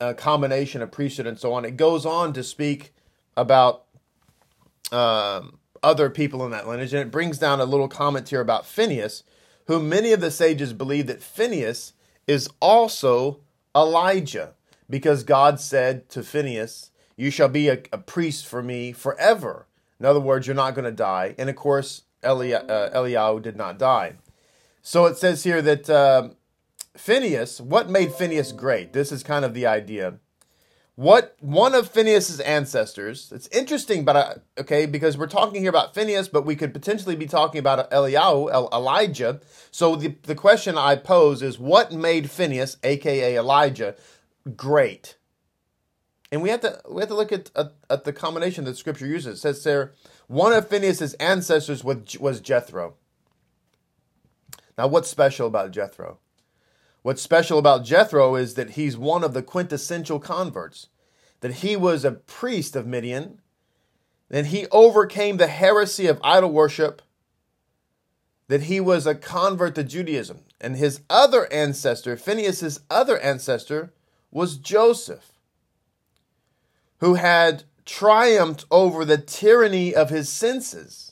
uh, 0.00 0.14
combination 0.14 0.82
of 0.82 0.90
priesthood 0.90 1.26
and 1.26 1.38
so 1.38 1.52
on, 1.52 1.64
it 1.64 1.76
goes 1.76 2.04
on 2.04 2.32
to 2.32 2.42
speak 2.42 2.92
about 3.36 3.84
um, 4.92 5.58
other 5.82 6.10
people 6.10 6.44
in 6.44 6.50
that 6.50 6.68
lineage, 6.68 6.92
and 6.92 7.02
it 7.02 7.10
brings 7.10 7.38
down 7.38 7.60
a 7.60 7.64
little 7.64 7.88
comment 7.88 8.28
here 8.28 8.40
about 8.40 8.66
Phineas, 8.66 9.22
who 9.66 9.80
many 9.80 10.12
of 10.12 10.20
the 10.20 10.30
sages 10.30 10.72
believe 10.72 11.06
that 11.06 11.22
Phineas 11.22 11.92
is 12.26 12.48
also 12.60 13.40
Elijah, 13.74 14.54
because 14.88 15.22
God 15.22 15.60
said 15.60 16.08
to 16.10 16.22
Phineas, 16.22 16.90
"You 17.16 17.30
shall 17.30 17.48
be 17.48 17.68
a, 17.68 17.82
a 17.92 17.98
priest 17.98 18.46
for 18.46 18.62
me 18.62 18.92
forever." 18.92 19.66
In 20.00 20.06
other 20.06 20.20
words, 20.20 20.46
you're 20.46 20.56
not 20.56 20.74
going 20.74 20.86
to 20.86 20.90
die. 20.90 21.34
And 21.38 21.48
of 21.50 21.56
course, 21.56 22.02
Eli- 22.24 22.52
uh, 22.52 22.90
Eliyahu 22.90 23.42
did 23.42 23.56
not 23.56 23.78
die. 23.78 24.14
So 24.82 25.04
it 25.06 25.18
says 25.18 25.44
here 25.44 25.60
that 25.62 25.90
uh, 25.90 26.30
Phineas, 26.96 27.60
what 27.60 27.88
made 27.88 28.12
Phineas 28.12 28.52
great? 28.52 28.92
This 28.92 29.12
is 29.12 29.22
kind 29.22 29.44
of 29.44 29.54
the 29.54 29.66
idea. 29.66 30.18
What 30.96 31.34
one 31.40 31.74
of 31.74 31.88
Phineas's 31.88 32.40
ancestors? 32.40 33.32
It's 33.32 33.48
interesting, 33.48 34.04
but 34.04 34.16
uh, 34.16 34.34
okay, 34.58 34.84
because 34.84 35.16
we're 35.16 35.28
talking 35.28 35.62
here 35.62 35.70
about 35.70 35.94
Phineas, 35.94 36.28
but 36.28 36.44
we 36.44 36.56
could 36.56 36.74
potentially 36.74 37.16
be 37.16 37.26
talking 37.26 37.58
about 37.58 37.90
Eliyahu, 37.90 38.70
Elijah. 38.70 39.40
So 39.70 39.96
the 39.96 40.16
the 40.24 40.34
question 40.34 40.76
I 40.76 40.96
pose 40.96 41.40
is, 41.40 41.58
what 41.58 41.90
made 41.90 42.30
Phineas, 42.30 42.76
aka 42.82 43.34
Elijah, 43.34 43.94
great? 44.56 45.16
And 46.30 46.42
we 46.42 46.50
have 46.50 46.60
to 46.60 46.82
we 46.86 47.00
have 47.00 47.08
to 47.08 47.14
look 47.14 47.32
at 47.32 47.50
at, 47.56 47.72
at 47.88 48.04
the 48.04 48.12
combination 48.12 48.64
that 48.64 48.76
Scripture 48.76 49.06
uses. 49.06 49.38
It 49.38 49.40
says 49.40 49.64
there, 49.64 49.94
one 50.26 50.52
of 50.52 50.68
Phineas's 50.68 51.14
ancestors 51.14 51.82
was 51.82 52.18
was 52.18 52.40
Jethro. 52.40 52.96
Now, 54.76 54.88
what's 54.88 55.08
special 55.08 55.46
about 55.46 55.70
Jethro? 55.70 56.18
What's 57.02 57.22
special 57.22 57.58
about 57.58 57.84
Jethro 57.84 58.36
is 58.36 58.54
that 58.54 58.70
he's 58.70 58.96
one 58.96 59.24
of 59.24 59.32
the 59.32 59.42
quintessential 59.42 60.18
converts, 60.18 60.88
that 61.40 61.54
he 61.54 61.76
was 61.76 62.04
a 62.04 62.12
priest 62.12 62.76
of 62.76 62.86
Midian, 62.86 63.40
that 64.28 64.46
he 64.46 64.66
overcame 64.70 65.38
the 65.38 65.46
heresy 65.46 66.06
of 66.06 66.20
idol 66.22 66.52
worship, 66.52 67.00
that 68.48 68.64
he 68.64 68.80
was 68.80 69.06
a 69.06 69.14
convert 69.14 69.74
to 69.76 69.84
Judaism. 69.84 70.40
And 70.60 70.76
his 70.76 71.00
other 71.08 71.50
ancestor, 71.50 72.16
Phineas's 72.16 72.80
other 72.90 73.18
ancestor, 73.18 73.94
was 74.30 74.58
Joseph, 74.58 75.32
who 76.98 77.14
had 77.14 77.64
triumphed 77.86 78.66
over 78.70 79.04
the 79.04 79.16
tyranny 79.16 79.94
of 79.94 80.10
his 80.10 80.28
senses 80.28 81.09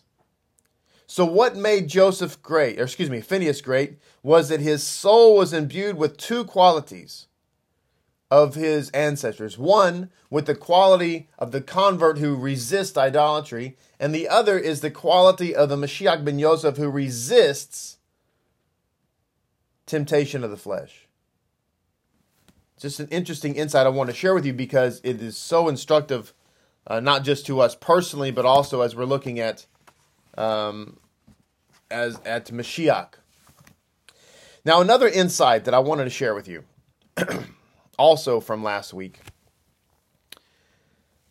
so, 1.11 1.25
what 1.25 1.57
made 1.57 1.89
Joseph 1.89 2.41
great, 2.43 2.79
or 2.79 2.83
excuse 2.83 3.09
me, 3.09 3.23
Phineas 3.23 3.63
great, 3.63 3.97
was 4.23 4.51
that 4.51 4.61
his 4.61 4.83
soul 4.83 5.37
was 5.37 5.55
imbued 5.55 5.97
with 5.97 6.19
two 6.19 6.45
qualities 6.45 7.29
of 8.31 8.55
his 8.55 8.91
ancestors. 8.91 9.57
One, 9.57 10.11
with 10.29 10.45
the 10.45 10.55
quality 10.55 11.31
of 11.39 11.51
the 11.51 11.63
convert 11.63 12.19
who 12.19 12.37
resists 12.37 12.99
idolatry, 12.99 13.79
and 13.99 14.15
the 14.15 14.29
other 14.29 14.59
is 14.59 14.83
the 14.83 14.91
quality 14.91 15.55
of 15.55 15.71
the 15.71 15.77
Mashiach 15.77 16.27
ben 16.27 16.39
Yosef 16.39 16.77
who 16.77 16.91
resists 16.91 17.97
temptation 19.87 20.45
of 20.45 20.51
the 20.51 20.59
flesh. 20.59 21.09
Just 22.79 23.01
an 23.01 23.09
interesting 23.09 23.55
insight 23.55 23.87
I 23.87 23.91
want 23.91 24.11
to 24.11 24.15
share 24.15 24.35
with 24.35 24.45
you 24.45 24.53
because 24.53 25.01
it 25.03 25.23
is 25.23 25.39
so 25.39 25.69
instructive, 25.69 26.35
uh, 26.87 27.01
not 27.01 27.25
just 27.25 27.47
to 27.47 27.61
us 27.61 27.75
personally, 27.75 28.31
but 28.31 28.45
also 28.45 28.83
as 28.83 28.95
we're 28.95 29.07
looking 29.07 29.41
at 29.41 29.65
um, 30.39 30.97
as 31.91 32.19
at 32.25 32.47
Mashiach. 32.47 33.15
Now, 34.65 34.81
another 34.81 35.09
insight 35.09 35.65
that 35.65 35.75
I 35.75 35.81
wanted 35.81 36.05
to 36.05 36.11
share 36.11 36.35
with 36.35 36.49
you, 36.49 36.65
also 37.99 38.41
from 38.41 38.63
last 38.63 38.95
week, 38.95 39.21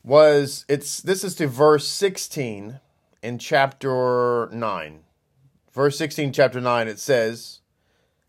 was 0.04 0.66
it's 0.68 1.02
this 1.02 1.24
is 1.24 1.36
to 1.36 1.48
verse 1.48 1.88
16 1.88 2.80
in 3.24 3.40
chapter 3.40 4.50
9. 4.52 5.00
Verse 5.72 5.98
16, 5.98 6.34
chapter 6.34 6.60
9, 6.60 6.88
it 6.88 7.00
says, 7.00 7.60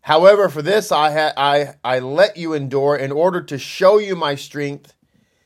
However, 0.01 0.49
for 0.49 0.61
this 0.61 0.91
I, 0.91 1.11
ha- 1.11 1.33
I, 1.35 1.73
I 1.83 1.99
let 1.99 2.37
you 2.37 2.53
endure 2.53 2.95
in 2.95 3.11
order 3.11 3.41
to 3.41 3.57
show 3.57 3.97
you 3.97 4.15
my 4.15 4.35
strength 4.35 4.93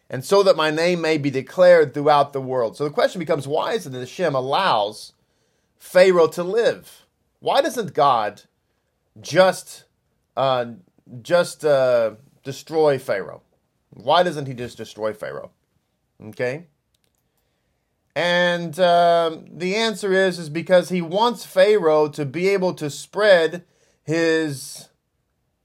and 0.10 0.24
so 0.24 0.44
that 0.44 0.58
my 0.58 0.70
name 0.70 1.02
may 1.02 1.18
be 1.18 1.32
declared 1.32 1.94
throughout 1.94 2.34
the 2.34 2.42
world. 2.42 2.78
So 2.78 2.84
the 2.84 2.90
question 2.90 3.20
becomes 3.20 3.48
why 3.48 3.74
is 3.74 3.88
it 3.88 3.92
that 3.92 4.00
Hashem 4.00 4.36
allows 4.36 5.13
Pharaoh 5.84 6.28
to 6.30 6.44
live? 6.44 7.06
Why 7.40 7.62
doesn't 7.62 7.94
God 7.94 8.44
just 9.20 9.84
uh, 10.36 10.66
just 11.22 11.66
uh, 11.66 12.16
destroy 12.42 12.98
Pharaoh? 12.98 13.44
Why 13.90 14.24
doesn't 14.24 14.48
he 14.48 14.54
just 14.54 14.78
destroy 14.78 15.14
Pharaoh? 15.14 15.52
Okay. 16.24 16.68
And 18.16 18.80
um, 18.80 19.46
the 19.52 19.76
answer 19.76 20.14
is 20.14 20.40
is 20.40 20.50
because 20.50 20.88
he 20.88 21.02
wants 21.02 21.46
Pharaoh 21.46 22.08
to 22.08 22.26
be 22.26 22.48
able 22.48 22.74
to 22.76 22.90
spread 22.90 23.66
his 24.04 24.90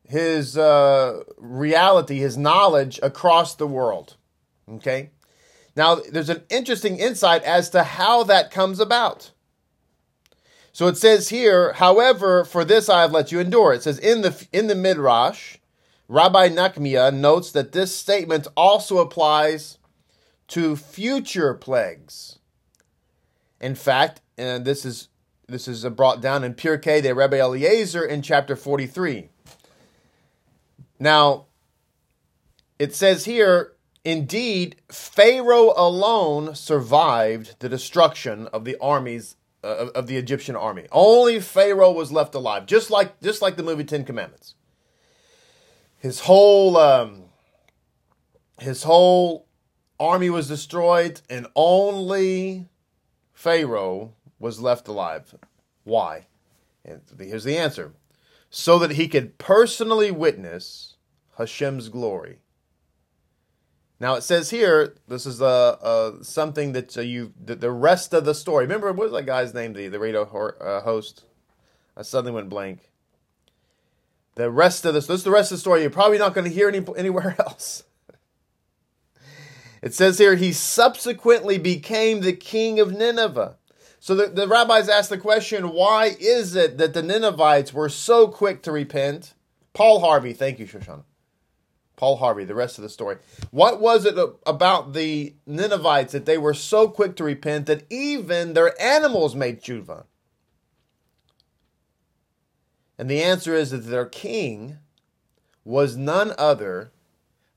his 0.03 0.59
uh, 0.59 1.23
reality, 1.39 2.19
his 2.19 2.37
knowledge 2.37 2.99
across 3.05 3.55
the 3.55 3.69
world. 3.69 4.17
Okay. 4.69 5.11
Now, 5.77 6.01
there's 6.11 6.29
an 6.29 6.43
interesting 6.51 6.99
insight 6.99 7.45
as 7.45 7.71
to 7.71 7.85
how 7.85 8.25
that 8.25 8.51
comes 8.51 8.81
about. 8.81 9.31
So 10.79 10.87
it 10.87 10.97
says 10.97 11.31
here, 11.31 11.73
however, 11.73 12.45
for 12.45 12.65
this 12.65 12.89
I 12.89 13.01
have 13.01 13.11
let 13.11 13.33
you 13.33 13.41
endure. 13.41 13.73
It 13.73 13.83
says 13.83 13.99
in 13.99 14.21
the 14.21 14.47
in 14.53 14.69
the 14.69 14.77
Midrash, 14.77 15.57
Rabbi 16.07 16.51
Nachmia 16.51 17.13
notes 17.13 17.51
that 17.51 17.73
this 17.73 17.93
statement 17.97 18.47
also 18.57 18.99
applies 18.99 19.79
to 20.47 20.77
future 20.77 21.53
plagues. 21.55 22.39
In 23.61 23.75
fact, 23.75 24.21
and 24.37 24.65
this 24.65 24.85
is 24.85 25.09
this 25.49 25.67
is 25.67 25.85
brought 25.87 26.21
down 26.21 26.45
in 26.45 26.55
Pirkei 26.55 27.03
de 27.03 27.13
Rabbi 27.13 27.41
Eliezer 27.41 28.05
in 28.05 28.23
chapter 28.23 28.55
43. 28.55 29.31
Now, 31.01 31.47
it 32.79 32.95
says 32.95 33.25
here, 33.25 33.73
indeed, 34.05 34.77
Pharaoh 34.93 35.73
alone 35.77 36.55
survived 36.55 37.57
the 37.59 37.69
destruction 37.69 38.47
of 38.53 38.65
the 38.65 38.77
armies 38.81 39.35
uh, 39.63 39.89
of 39.95 40.07
the 40.07 40.17
Egyptian 40.17 40.57
army. 40.57 40.87
Only 40.93 41.41
Pharaoh 41.41 41.93
was 41.93 42.13
left 42.13 42.35
alive, 42.35 42.67
just 42.67 42.91
like 42.91 43.21
just 43.21 43.43
like 43.43 43.57
the 43.57 43.63
movie 43.63 43.85
Ten 43.85 44.05
Commandments. 44.05 44.55
His 45.99 46.21
whole 46.21 46.77
um, 46.77 47.25
his 48.61 48.85
whole 48.85 49.47
army 49.99 50.31
was 50.31 50.49
destroyed, 50.49 51.21
and 51.29 51.47
only 51.57 52.69
Pharaoh 53.33 54.15
was 54.39 54.61
left 54.61 54.87
alive. 54.89 55.35
Why? 55.85 56.27
And 56.85 57.01
here's 57.19 57.45
the 57.45 57.59
answer: 57.59 57.95
so 58.51 58.79
that 58.79 58.93
he 58.93 59.09
could 59.09 59.39
personally 59.39 60.11
witness 60.11 60.97
Hashem's 61.37 61.89
glory. 61.89 62.39
Now 64.01 64.15
it 64.15 64.23
says 64.23 64.51
here, 64.51 64.95
this 65.09 65.27
is 65.27 65.43
uh, 65.43 66.23
something 66.23 66.73
that 66.73 66.97
uh, 66.97 67.01
you 67.01 67.33
the, 67.43 67.57
the, 67.57 67.71
rest 67.71 68.15
of 68.15 68.25
the 68.25 68.35
story. 68.35 68.65
Remember 68.65 68.93
what 68.93 69.11
was 69.11 69.13
that 69.13 69.27
guy's 69.27 69.55
name? 69.55 69.73
The 69.73 69.89
the 69.89 69.99
radio 69.99 70.23
uh, 70.23 70.81
host. 70.83 71.25
I 71.97 72.03
suddenly 72.03 72.33
went 72.33 72.49
blank. 72.49 72.91
The 74.37 74.51
rest 74.53 74.85
of 74.85 74.95
this, 74.95 75.09
this 75.09 75.19
is 75.19 75.25
the 75.25 75.33
rest 75.33 75.51
of 75.51 75.57
the 75.57 75.61
story. 75.61 75.81
You're 75.81 75.91
probably 75.91 76.19
not 76.19 76.33
going 76.33 76.47
to 76.47 76.55
hear 76.55 76.69
any, 76.69 76.85
anywhere 76.97 77.35
else. 77.41 77.83
It 79.83 79.95
says 79.95 80.19
here, 80.19 80.37
he 80.37 80.53
subsequently 80.53 81.59
became 81.59 82.21
the 82.21 82.33
king 82.33 82.79
of 82.79 82.93
Nineveh. 82.93 83.57
So 83.99 84.15
the, 84.15 84.27
the 84.29 84.47
rabbis 84.47 84.89
asked 84.89 85.11
the 85.11 85.19
question, 85.19 85.73
why 85.73 86.17
is 86.21 86.55
it 86.55 86.79
that 86.79 86.95
the 86.95 87.03
Ninevites 87.03 87.73
were 87.73 87.89
so 87.89 88.29
quick 88.29 88.63
to 88.63 88.73
repent? 88.73 89.35
Paul 89.73 90.01
Harvey, 90.01 90.33
thank 90.33 90.61
you, 90.61 90.67
Shoshana. 90.67 91.03
Paul 91.99 92.17
Harvey, 92.17 92.45
the 92.45 92.55
rest 92.55 92.79
of 92.79 92.83
the 92.83 92.89
story. 92.89 93.17
What 93.51 93.81
was 93.81 94.07
it 94.07 94.17
about 94.47 94.95
the 94.95 95.35
Ninevites 95.47 96.13
that 96.13 96.25
they 96.25 96.39
were 96.39 96.55
so 96.55 96.89
quick 96.89 97.17
to 97.17 97.25
repent 97.25 97.67
that 97.67 97.85
even 97.91 98.55
their 98.55 98.81
animals 98.81 99.35
made 99.35 99.61
tshuva? 99.61 100.05
And 102.97 103.11
the 103.11 103.23
answer 103.23 103.55
is 103.55 103.71
that 103.71 103.79
their 103.79 104.07
king 104.07 104.79
was 105.65 105.97
none 105.97 106.35
other 106.39 106.93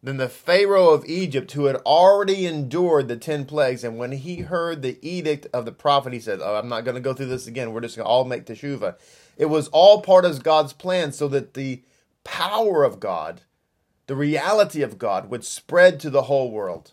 than 0.04 0.18
the 0.18 0.30
Pharaoh 0.30 0.90
of 0.90 1.06
Egypt, 1.06 1.52
who 1.52 1.66
had 1.66 1.76
already 1.78 2.48
endured 2.48 3.08
the 3.08 3.16
10 3.16 3.46
plagues. 3.46 3.84
And 3.84 3.98
when 3.98 4.12
he 4.12 4.38
heard 4.38 4.82
the 4.82 4.98
edict 5.08 5.48
of 5.54 5.66
the 5.66 5.72
prophet, 5.72 6.14
he 6.14 6.20
said, 6.20 6.40
Oh, 6.42 6.56
I'm 6.56 6.68
not 6.68 6.84
going 6.84 6.96
to 6.96 7.02
go 7.02 7.14
through 7.14 7.28
this 7.28 7.48
again. 7.48 7.72
We're 7.72 7.82
just 7.82 7.96
going 7.96 8.06
to 8.06 8.10
all 8.10 8.26
make 8.26 8.46
teshuvah. 8.46 8.96
It 9.38 9.46
was 9.46 9.68
all 9.68 10.02
part 10.02 10.26
of 10.26 10.44
God's 10.44 10.74
plan 10.74 11.12
so 11.12 11.28
that 11.28 11.54
the 11.54 11.84
power 12.24 12.84
of 12.84 13.00
God, 13.00 13.42
the 14.12 14.18
reality 14.18 14.82
of 14.82 14.98
God, 14.98 15.30
would 15.30 15.46
spread 15.46 15.98
to 16.02 16.10
the 16.10 16.24
whole 16.24 16.52
world. 16.52 16.92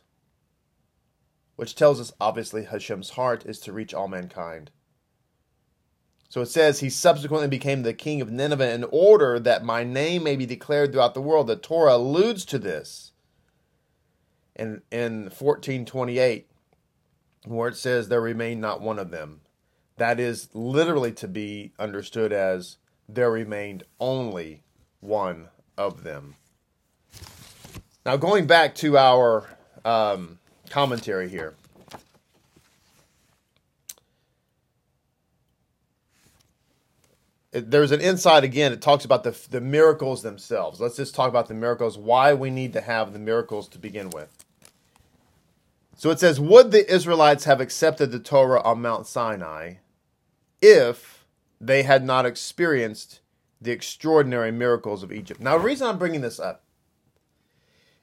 Which 1.56 1.74
tells 1.74 2.00
us, 2.00 2.12
obviously, 2.20 2.62
Hashem's 2.62 3.10
heart 3.10 3.44
is 3.44 3.58
to 3.58 3.72
reach 3.72 3.92
all 3.92 4.06
mankind. 4.06 4.70
So 6.28 6.42
it 6.42 6.46
says 6.46 6.78
he 6.78 6.88
subsequently 6.88 7.48
became 7.48 7.82
the 7.82 7.92
king 7.92 8.20
of 8.20 8.30
Nineveh 8.30 8.72
in 8.72 8.84
order 8.92 9.40
that 9.40 9.64
my 9.64 9.82
name 9.82 10.22
may 10.22 10.36
be 10.36 10.46
declared 10.46 10.92
throughout 10.92 11.14
the 11.14 11.20
world. 11.20 11.48
The 11.48 11.56
Torah 11.56 11.96
alludes 11.96 12.44
to 12.44 12.56
this 12.60 13.10
in, 14.54 14.82
in 14.92 15.22
1428, 15.22 16.48
where 17.46 17.68
it 17.68 17.76
says, 17.76 18.06
There 18.06 18.20
remained 18.20 18.60
not 18.60 18.80
one 18.80 19.00
of 19.00 19.10
them. 19.10 19.40
That 19.96 20.20
is 20.20 20.50
literally 20.54 21.10
to 21.14 21.26
be 21.26 21.72
understood 21.80 22.32
as 22.32 22.76
there 23.08 23.32
remained 23.32 23.82
only 23.98 24.62
one 25.00 25.48
of 25.76 26.04
them. 26.04 26.36
Now, 28.08 28.16
going 28.16 28.46
back 28.46 28.74
to 28.76 28.96
our 28.96 29.44
um, 29.84 30.38
commentary 30.70 31.28
here. 31.28 31.52
there's 37.50 37.92
an 37.92 38.00
insight 38.00 38.44
again. 38.44 38.72
It 38.72 38.80
talks 38.80 39.04
about 39.04 39.24
the 39.24 39.36
the 39.50 39.60
miracles 39.60 40.22
themselves. 40.22 40.80
Let's 40.80 40.96
just 40.96 41.14
talk 41.14 41.28
about 41.28 41.48
the 41.48 41.54
miracles. 41.54 41.98
Why 41.98 42.32
we 42.32 42.48
need 42.48 42.72
to 42.72 42.80
have 42.80 43.12
the 43.12 43.18
miracles 43.18 43.68
to 43.68 43.78
begin 43.78 44.08
with. 44.08 44.30
So 45.94 46.08
it 46.08 46.18
says, 46.18 46.40
"Would 46.40 46.70
the 46.70 46.90
Israelites 46.90 47.44
have 47.44 47.60
accepted 47.60 48.10
the 48.10 48.20
Torah 48.20 48.62
on 48.62 48.80
Mount 48.80 49.06
Sinai 49.06 49.74
if 50.62 51.26
they 51.60 51.82
had 51.82 52.06
not 52.06 52.24
experienced 52.24 53.20
the 53.60 53.70
extraordinary 53.70 54.50
miracles 54.50 55.02
of 55.02 55.12
Egypt?" 55.12 55.40
Now, 55.40 55.58
the 55.58 55.64
reason 55.64 55.86
I'm 55.86 55.98
bringing 55.98 56.22
this 56.22 56.40
up 56.40 56.62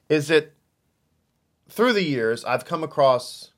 is 0.08 0.28
that 0.28 0.52
through 1.68 1.92
the 1.92 2.04
years 2.04 2.44
I've 2.44 2.64
come 2.64 2.82
across 2.82 3.52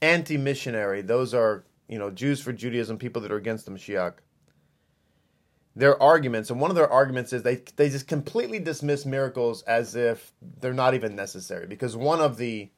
anti-missionary. 0.00 1.02
Those 1.02 1.32
are 1.34 1.64
you 1.88 1.98
know 1.98 2.10
Jews 2.10 2.40
for 2.40 2.52
Judaism, 2.52 2.98
people 2.98 3.22
that 3.22 3.32
are 3.32 3.36
against 3.36 3.66
the 3.66 3.72
Mashiach 3.72 4.14
their 5.74 6.00
arguments, 6.02 6.50
and 6.50 6.60
one 6.60 6.70
of 6.70 6.76
their 6.76 6.90
arguments 6.90 7.32
is 7.32 7.42
they 7.42 7.62
they 7.76 7.88
just 7.88 8.06
completely 8.06 8.58
dismiss 8.58 9.06
miracles 9.06 9.62
as 9.62 9.96
if 9.96 10.32
they're 10.60 10.74
not 10.74 10.94
even 10.94 11.16
necessary. 11.16 11.66
Because 11.66 11.96
one 11.96 12.20
of 12.20 12.36
the 12.36 12.70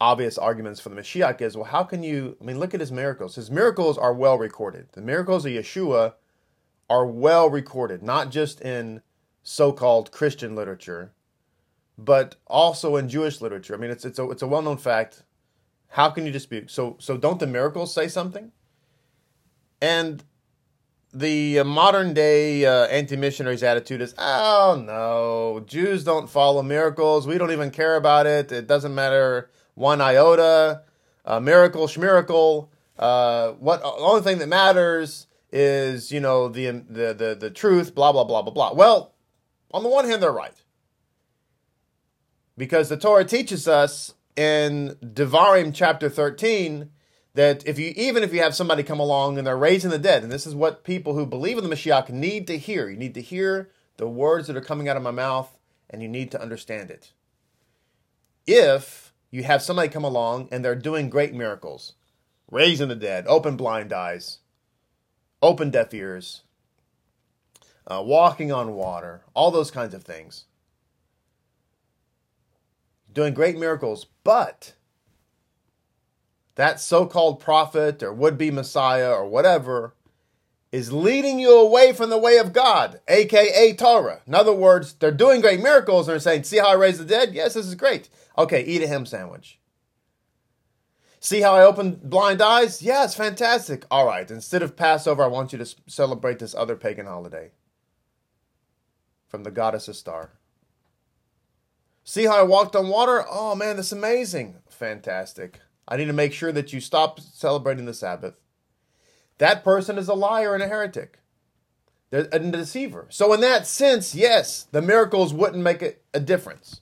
obvious 0.00 0.38
arguments 0.38 0.78
for 0.78 0.90
the 0.90 0.96
Mashiach 0.96 1.40
is, 1.40 1.56
well, 1.56 1.66
how 1.66 1.82
can 1.82 2.02
you? 2.02 2.36
I 2.40 2.44
mean, 2.44 2.60
look 2.60 2.72
at 2.72 2.80
his 2.80 2.92
miracles. 2.92 3.34
His 3.34 3.50
miracles 3.50 3.98
are 3.98 4.14
well 4.14 4.38
recorded. 4.38 4.88
The 4.92 5.00
miracles 5.00 5.44
of 5.44 5.52
Yeshua 5.52 6.14
are 6.88 7.06
well 7.06 7.50
recorded, 7.50 8.02
not 8.02 8.30
just 8.30 8.60
in 8.60 9.02
so-called 9.42 10.12
Christian 10.12 10.54
literature, 10.54 11.12
but 11.98 12.36
also 12.46 12.94
in 12.96 13.08
Jewish 13.08 13.40
literature. 13.40 13.74
I 13.74 13.76
mean, 13.76 13.90
it's 13.90 14.04
it's 14.04 14.20
a 14.20 14.30
it's 14.30 14.42
a 14.42 14.46
well-known 14.46 14.78
fact. 14.78 15.24
How 15.88 16.10
can 16.10 16.24
you 16.24 16.32
dispute? 16.32 16.70
So 16.70 16.96
so 17.00 17.16
don't 17.16 17.40
the 17.40 17.46
miracles 17.46 17.92
say 17.92 18.06
something? 18.06 18.52
And 19.82 20.22
the 21.12 21.60
uh, 21.60 21.64
modern 21.64 22.14
day 22.14 22.64
uh, 22.64 22.86
anti 22.86 23.16
missionaries 23.16 23.64
attitude 23.64 24.00
is 24.00 24.14
oh 24.16 24.80
no, 24.86 25.64
Jews 25.66 26.04
don't 26.04 26.30
follow 26.30 26.62
miracles. 26.62 27.26
We 27.26 27.36
don't 27.36 27.50
even 27.50 27.72
care 27.72 27.96
about 27.96 28.26
it. 28.26 28.52
It 28.52 28.68
doesn't 28.68 28.94
matter 28.94 29.50
one 29.74 30.00
iota. 30.00 30.82
Uh, 31.24 31.40
miracle, 31.40 31.88
schmiracle. 31.88 32.68
Uh, 32.96 33.52
what 33.52 33.80
the 33.80 33.86
only 33.88 34.22
thing 34.22 34.38
that 34.38 34.48
matters 34.48 35.26
is 35.50 36.12
you 36.12 36.20
know 36.20 36.48
the, 36.48 36.66
the 36.66 37.12
the 37.12 37.36
the 37.40 37.50
truth. 37.50 37.92
Blah 37.92 38.12
blah 38.12 38.24
blah 38.24 38.42
blah 38.42 38.52
blah. 38.52 38.72
Well, 38.72 39.14
on 39.72 39.82
the 39.82 39.88
one 39.88 40.04
hand, 40.04 40.22
they're 40.22 40.30
right 40.30 40.54
because 42.58 42.90
the 42.90 42.96
Torah 42.98 43.24
teaches 43.24 43.66
us 43.66 44.14
in 44.36 44.96
Devarim 45.02 45.72
chapter 45.72 46.10
thirteen 46.10 46.90
that 47.34 47.66
if 47.66 47.78
you 47.78 47.94
even 47.96 48.22
if 48.22 48.34
you 48.34 48.40
have 48.40 48.54
somebody 48.54 48.82
come 48.82 49.00
along 49.00 49.38
and 49.38 49.46
they're 49.46 49.56
raising 49.56 49.90
the 49.90 49.98
dead, 49.98 50.22
and 50.22 50.32
this 50.32 50.46
is 50.46 50.54
what 50.54 50.84
people 50.84 51.14
who 51.14 51.24
believe 51.24 51.56
in 51.56 51.64
the 51.64 51.74
Mashiach 51.74 52.10
need 52.10 52.46
to 52.48 52.58
hear. 52.58 52.90
You 52.90 52.96
need 52.96 53.14
to 53.14 53.22
hear 53.22 53.70
the 53.96 54.08
words 54.08 54.46
that 54.48 54.56
are 54.56 54.60
coming 54.60 54.88
out 54.88 54.96
of 54.96 55.02
my 55.02 55.10
mouth, 55.12 55.58
and 55.88 56.02
you 56.02 56.08
need 56.08 56.30
to 56.32 56.42
understand 56.42 56.90
it. 56.90 57.12
If 58.46 59.12
you 59.30 59.44
have 59.44 59.62
somebody 59.62 59.88
come 59.88 60.04
along 60.04 60.48
and 60.50 60.64
they're 60.64 60.74
doing 60.74 61.10
great 61.10 61.34
miracles, 61.34 61.94
raising 62.50 62.88
the 62.88 62.96
dead, 62.96 63.24
open 63.28 63.56
blind 63.56 63.92
eyes, 63.92 64.38
open 65.42 65.70
deaf 65.70 65.92
ears, 65.92 66.42
uh, 67.86 68.02
walking 68.04 68.50
on 68.50 68.74
water, 68.74 69.22
all 69.34 69.50
those 69.50 69.70
kinds 69.70 69.94
of 69.94 70.02
things, 70.02 70.44
doing 73.12 73.34
great 73.34 73.58
miracles, 73.58 74.06
but 74.24 74.74
that 76.54 76.80
so 76.80 77.06
called 77.06 77.40
prophet 77.40 78.02
or 78.02 78.12
would 78.12 78.36
be 78.36 78.50
Messiah 78.50 79.12
or 79.12 79.26
whatever 79.26 79.94
is 80.70 80.92
leading 80.92 81.38
you 81.38 81.56
away 81.56 81.92
from 81.92 82.10
the 82.10 82.18
way 82.18 82.36
of 82.36 82.52
God, 82.52 83.00
aka 83.08 83.72
Torah. 83.74 84.20
In 84.26 84.34
other 84.34 84.52
words, 84.52 84.94
they're 84.94 85.10
doing 85.10 85.40
great 85.40 85.62
miracles 85.62 86.06
and 86.06 86.12
they're 86.12 86.20
saying, 86.20 86.44
See 86.44 86.58
how 86.58 86.68
I 86.68 86.74
raised 86.74 87.00
the 87.00 87.04
dead? 87.04 87.32
Yes, 87.32 87.54
this 87.54 87.66
is 87.66 87.74
great. 87.74 88.08
Okay, 88.36 88.64
eat 88.64 88.82
a 88.82 88.88
ham 88.88 89.06
sandwich. 89.06 89.58
See 91.20 91.40
how 91.40 91.54
I 91.54 91.64
opened 91.64 92.02
blind 92.08 92.40
eyes? 92.40 92.80
It's 92.82 93.14
fantastic. 93.14 93.84
All 93.90 94.06
right, 94.06 94.30
instead 94.30 94.62
of 94.62 94.76
Passover, 94.76 95.24
I 95.24 95.28
want 95.28 95.52
you 95.52 95.58
to 95.58 95.74
celebrate 95.86 96.38
this 96.38 96.54
other 96.54 96.76
pagan 96.76 97.06
holiday 97.06 97.50
from 99.26 99.42
the 99.42 99.50
goddess 99.50 99.88
Ishtar. 99.88 100.37
See 102.08 102.24
how 102.24 102.38
I 102.38 102.42
walked 102.42 102.74
on 102.74 102.88
water? 102.88 103.22
Oh 103.30 103.54
man, 103.54 103.76
that's 103.76 103.92
amazing. 103.92 104.54
Fantastic. 104.70 105.60
I 105.86 105.98
need 105.98 106.06
to 106.06 106.14
make 106.14 106.32
sure 106.32 106.52
that 106.52 106.72
you 106.72 106.80
stop 106.80 107.20
celebrating 107.20 107.84
the 107.84 107.92
Sabbath. 107.92 108.40
That 109.36 109.62
person 109.62 109.98
is 109.98 110.08
a 110.08 110.14
liar 110.14 110.54
and 110.54 110.62
a 110.62 110.68
heretic. 110.68 111.18
They're 112.08 112.26
a 112.32 112.38
deceiver. 112.38 113.08
So, 113.10 113.34
in 113.34 113.42
that 113.42 113.66
sense, 113.66 114.14
yes, 114.14 114.68
the 114.72 114.80
miracles 114.80 115.34
wouldn't 115.34 115.62
make 115.62 115.82
a, 115.82 115.96
a 116.14 116.18
difference. 116.18 116.80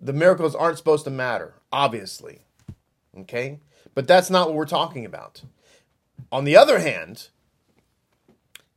The 0.00 0.14
miracles 0.14 0.54
aren't 0.54 0.78
supposed 0.78 1.04
to 1.04 1.10
matter, 1.10 1.56
obviously. 1.70 2.46
Okay? 3.14 3.60
But 3.94 4.08
that's 4.08 4.30
not 4.30 4.48
what 4.48 4.56
we're 4.56 4.64
talking 4.64 5.04
about. 5.04 5.42
On 6.32 6.44
the 6.44 6.56
other 6.56 6.78
hand, 6.78 7.28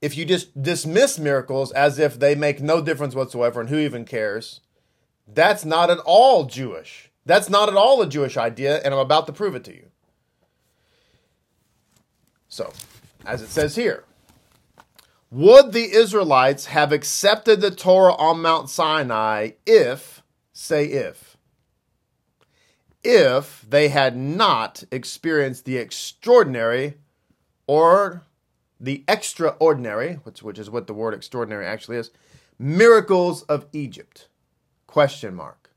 if 0.02 0.18
you 0.18 0.26
just 0.26 0.62
dismiss 0.62 1.18
miracles 1.18 1.72
as 1.72 1.98
if 1.98 2.20
they 2.20 2.36
make 2.36 2.60
no 2.60 2.82
difference 2.82 3.16
whatsoever 3.16 3.62
and 3.62 3.70
who 3.70 3.78
even 3.78 4.04
cares, 4.04 4.60
that's 5.28 5.66
not 5.66 5.90
at 5.90 6.00
all 6.00 6.46
Jewish. 6.46 7.10
That's 7.26 7.50
not 7.50 7.70
at 7.70 7.76
all 7.76 8.02
a 8.02 8.10
Jewish 8.10 8.38
idea, 8.38 8.82
and 8.84 8.94
I'm 8.94 9.00
about 9.00 9.28
to 9.28 9.34
prove 9.34 9.56
it 9.56 9.64
to 9.66 9.74
you. 9.74 9.88
So, 12.50 12.72
as 13.26 13.42
it 13.42 13.50
says 13.50 13.76
here, 13.76 14.04
would 15.32 15.72
the 15.72 15.92
Israelites 15.92 16.68
have 16.68 16.92
accepted 16.92 17.62
the 17.62 17.72
Torah 17.72 18.14
on 18.14 18.42
Mount 18.42 18.70
Sinai 18.70 19.52
if, 19.66 20.22
say 20.52 20.86
if, 20.86 21.38
if 23.04 23.66
they 23.68 23.88
had 23.88 24.16
not 24.16 24.84
experienced 24.92 25.66
the 25.66 25.78
extraordinary 25.78 26.96
or 27.66 28.24
the 28.80 29.04
extraordinary, 29.08 30.16
which, 30.24 30.44
which 30.44 30.60
is 30.60 30.70
what 30.70 30.88
the 30.88 30.94
word 30.94 31.14
extraordinary 31.14 31.66
actually 31.66 31.98
is, 31.98 32.12
miracles 32.60 33.42
of 33.44 33.66
Egypt? 33.74 34.28
Question 34.94 35.34
mark. 35.34 35.72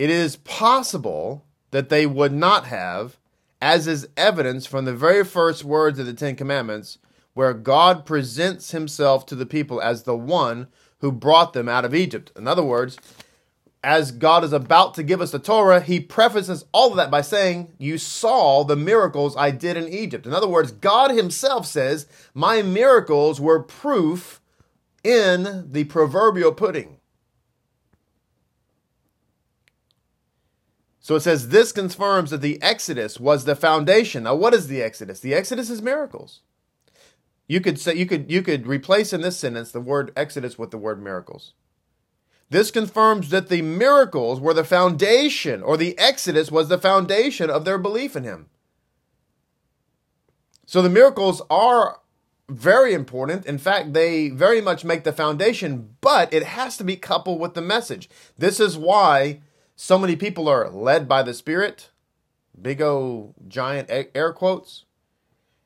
It 0.00 0.10
is 0.10 0.34
possible 0.34 1.44
that 1.70 1.90
they 1.90 2.06
would 2.06 2.32
not 2.32 2.66
have, 2.66 3.18
as 3.62 3.86
is 3.86 4.08
evidence 4.16 4.66
from 4.66 4.84
the 4.84 4.96
very 4.96 5.24
first 5.24 5.62
words 5.62 6.00
of 6.00 6.06
the 6.06 6.12
Ten 6.12 6.34
Commandments, 6.34 6.98
where 7.34 7.54
God 7.54 8.04
presents 8.04 8.72
himself 8.72 9.26
to 9.26 9.36
the 9.36 9.46
people 9.46 9.80
as 9.80 10.02
the 10.02 10.16
one 10.16 10.66
who 10.98 11.12
brought 11.12 11.52
them 11.52 11.68
out 11.68 11.84
of 11.84 11.94
Egypt. 11.94 12.32
In 12.34 12.48
other 12.48 12.64
words, 12.64 12.98
as 13.84 14.10
God 14.10 14.42
is 14.42 14.52
about 14.52 14.94
to 14.94 15.04
give 15.04 15.20
us 15.20 15.30
the 15.30 15.38
Torah, 15.38 15.80
he 15.80 16.00
prefaces 16.00 16.64
all 16.72 16.90
of 16.90 16.96
that 16.96 17.12
by 17.12 17.20
saying, 17.20 17.74
You 17.78 17.98
saw 17.98 18.64
the 18.64 18.74
miracles 18.74 19.36
I 19.36 19.52
did 19.52 19.76
in 19.76 19.86
Egypt. 19.86 20.26
In 20.26 20.34
other 20.34 20.48
words, 20.48 20.72
God 20.72 21.12
himself 21.12 21.64
says, 21.64 22.08
My 22.34 22.60
miracles 22.60 23.40
were 23.40 23.62
proof 23.62 24.40
in 25.04 25.70
the 25.70 25.84
proverbial 25.84 26.52
pudding. 26.52 26.98
So 31.00 31.14
it 31.14 31.20
says, 31.20 31.48
This 31.48 31.72
confirms 31.72 32.30
that 32.30 32.42
the 32.42 32.60
Exodus 32.60 33.18
was 33.18 33.44
the 33.44 33.56
foundation. 33.56 34.24
Now, 34.24 34.34
what 34.34 34.52
is 34.52 34.66
the 34.68 34.82
Exodus? 34.82 35.20
The 35.20 35.32
Exodus 35.34 35.70
is 35.70 35.80
miracles. 35.80 36.40
You 37.46 37.62
could 37.62 37.80
say 37.80 37.94
you 37.94 38.04
could 38.04 38.30
you 38.30 38.42
could 38.42 38.66
replace 38.66 39.14
in 39.14 39.22
this 39.22 39.38
sentence 39.38 39.72
the 39.72 39.80
word 39.80 40.12
Exodus 40.14 40.58
with 40.58 40.70
the 40.70 40.76
word 40.76 41.02
miracles. 41.02 41.54
This 42.50 42.70
confirms 42.70 43.30
that 43.30 43.48
the 43.48 43.62
miracles 43.62 44.38
were 44.38 44.54
the 44.54 44.64
foundation, 44.64 45.62
or 45.62 45.76
the 45.76 45.98
Exodus 45.98 46.50
was 46.50 46.68
the 46.68 46.78
foundation 46.78 47.48
of 47.48 47.64
their 47.64 47.78
belief 47.78 48.14
in 48.14 48.24
Him. 48.24 48.50
So 50.66 50.82
the 50.82 50.90
miracles 50.90 51.40
are 51.48 52.00
very 52.48 52.94
important. 52.94 53.46
In 53.46 53.58
fact, 53.58 53.92
they 53.92 54.30
very 54.30 54.60
much 54.60 54.84
make 54.84 55.04
the 55.04 55.12
foundation, 55.12 55.96
but 56.00 56.32
it 56.32 56.44
has 56.44 56.76
to 56.78 56.84
be 56.84 56.96
coupled 56.96 57.40
with 57.40 57.54
the 57.54 57.60
message. 57.60 58.08
This 58.36 58.58
is 58.58 58.78
why 58.78 59.40
so 59.76 59.98
many 59.98 60.16
people 60.16 60.48
are 60.48 60.70
led 60.70 61.08
by 61.08 61.22
the 61.22 61.34
Spirit, 61.34 61.90
big 62.60 62.80
O 62.80 63.34
giant 63.46 63.90
air 63.90 64.32
quotes, 64.32 64.84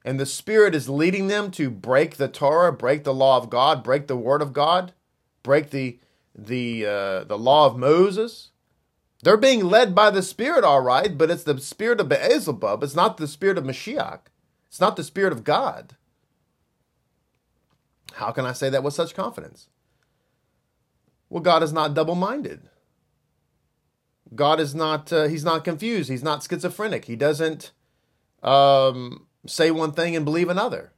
and 0.04 0.18
the 0.18 0.26
Spirit 0.26 0.74
is 0.74 0.88
leading 0.88 1.28
them 1.28 1.50
to 1.52 1.70
break 1.70 2.16
the 2.16 2.28
Torah, 2.28 2.72
break 2.72 3.04
the 3.04 3.14
law 3.14 3.36
of 3.36 3.48
God, 3.48 3.84
break 3.84 4.08
the 4.08 4.16
Word 4.16 4.42
of 4.42 4.52
God, 4.52 4.92
break 5.42 5.70
the 5.70 5.98
the 6.34 6.86
uh, 6.86 7.24
the 7.24 7.38
law 7.38 7.66
of 7.66 7.76
Moses. 7.76 8.50
They're 9.22 9.36
being 9.36 9.64
led 9.64 9.94
by 9.94 10.10
the 10.10 10.22
Spirit, 10.22 10.64
all 10.64 10.80
right, 10.80 11.16
but 11.16 11.30
it's 11.30 11.44
the 11.44 11.60
spirit 11.60 12.00
of 12.00 12.08
Beelzebub. 12.08 12.82
It's 12.82 12.96
not 12.96 13.18
the 13.18 13.28
spirit 13.28 13.56
of 13.56 13.62
Mashiach. 13.62 14.22
It's 14.66 14.80
not 14.80 14.96
the 14.96 15.04
spirit 15.04 15.32
of 15.32 15.44
God. 15.44 15.94
How 18.14 18.30
can 18.32 18.46
I 18.46 18.52
say 18.52 18.70
that 18.70 18.82
with 18.82 18.94
such 18.94 19.14
confidence? 19.14 19.68
Well, 21.28 21.42
God 21.42 21.62
is 21.62 21.72
not 21.72 21.94
double-minded. 21.94 22.68
God 24.34 24.60
is 24.60 24.74
not. 24.74 25.12
Uh, 25.12 25.24
he's 25.24 25.44
not 25.44 25.64
confused. 25.64 26.10
He's 26.10 26.22
not 26.22 26.42
schizophrenic. 26.42 27.04
He 27.04 27.16
doesn't 27.16 27.72
um, 28.42 29.26
say 29.46 29.70
one 29.70 29.92
thing 29.92 30.16
and 30.16 30.24
believe 30.24 30.48
another. 30.48 30.92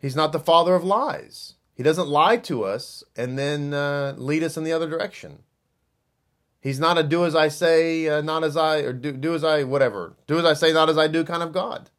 He's 0.00 0.16
not 0.16 0.32
the 0.32 0.40
father 0.40 0.74
of 0.74 0.84
lies. 0.84 1.54
He 1.74 1.82
doesn't 1.82 2.08
lie 2.08 2.36
to 2.38 2.64
us 2.64 3.04
and 3.16 3.38
then 3.38 3.74
uh, 3.74 4.14
lead 4.16 4.42
us 4.42 4.56
in 4.56 4.64
the 4.64 4.72
other 4.72 4.88
direction. 4.88 5.40
He's 6.60 6.80
not 6.80 6.98
a 6.98 7.02
do 7.02 7.24
as 7.24 7.36
I 7.36 7.48
say, 7.48 8.08
uh, 8.08 8.20
not 8.20 8.42
as 8.42 8.56
I, 8.56 8.78
or 8.78 8.92
do, 8.92 9.12
do 9.12 9.34
as 9.34 9.44
I, 9.44 9.62
whatever. 9.62 10.16
Do 10.26 10.38
as 10.38 10.44
I 10.44 10.54
say, 10.54 10.72
not 10.72 10.88
as 10.88 10.98
I 10.98 11.06
do 11.06 11.24
kind 11.24 11.42
of 11.42 11.52
God. 11.52 11.90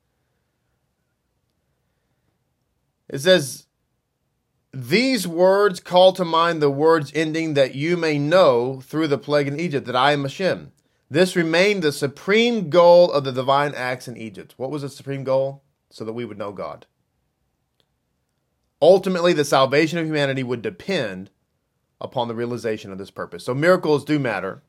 It 3.10 3.20
says, 3.20 3.66
These 4.72 5.28
words 5.28 5.80
call 5.80 6.14
to 6.14 6.24
mind 6.24 6.62
the 6.62 6.70
words 6.70 7.12
ending 7.16 7.56
that 7.56 7.76
you 7.76 7.98
may 7.98 8.20
know 8.20 8.82
through 8.82 9.08
the 9.08 9.18
plague 9.18 9.48
in 9.48 9.60
Egypt 9.60 9.88
that 9.88 9.96
I 9.96 10.12
am 10.12 10.24
Hashem. 10.24 10.72
This 11.10 11.36
remained 11.36 11.82
the 11.82 11.92
supreme 11.92 12.70
goal 12.70 13.12
of 13.12 13.24
the 13.24 13.32
divine 13.32 13.74
acts 13.74 14.08
in 14.08 14.16
Egypt. 14.16 14.54
What 14.58 14.70
was 14.70 14.84
the 14.84 14.90
supreme 14.90 15.24
goal? 15.24 15.64
So 15.90 16.06
that 16.06 16.14
we 16.14 16.24
would 16.24 16.38
know 16.38 16.52
God. 16.52 16.86
Ultimately, 18.80 19.34
the 19.34 19.44
salvation 19.44 19.98
of 19.98 20.06
humanity 20.06 20.44
would 20.44 20.62
depend 20.62 21.32
upon 22.00 22.28
the 22.28 22.36
realization 22.36 22.92
of 22.92 23.00
this 23.00 23.12
purpose. 23.12 23.44
So 23.44 23.56
miracles 23.56 24.06
do 24.06 24.20
matter. 24.20 24.62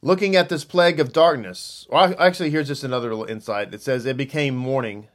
Looking 0.00 0.34
at 0.34 0.48
this 0.48 0.64
plague 0.64 0.98
of 0.98 1.12
darkness, 1.12 1.86
actually, 1.92 2.50
here's 2.50 2.68
just 2.68 2.84
another 2.84 3.10
little 3.10 3.30
insight. 3.30 3.74
It 3.74 3.82
says, 3.82 4.06
It 4.06 4.16
became 4.16 4.56
morning. 4.56 5.08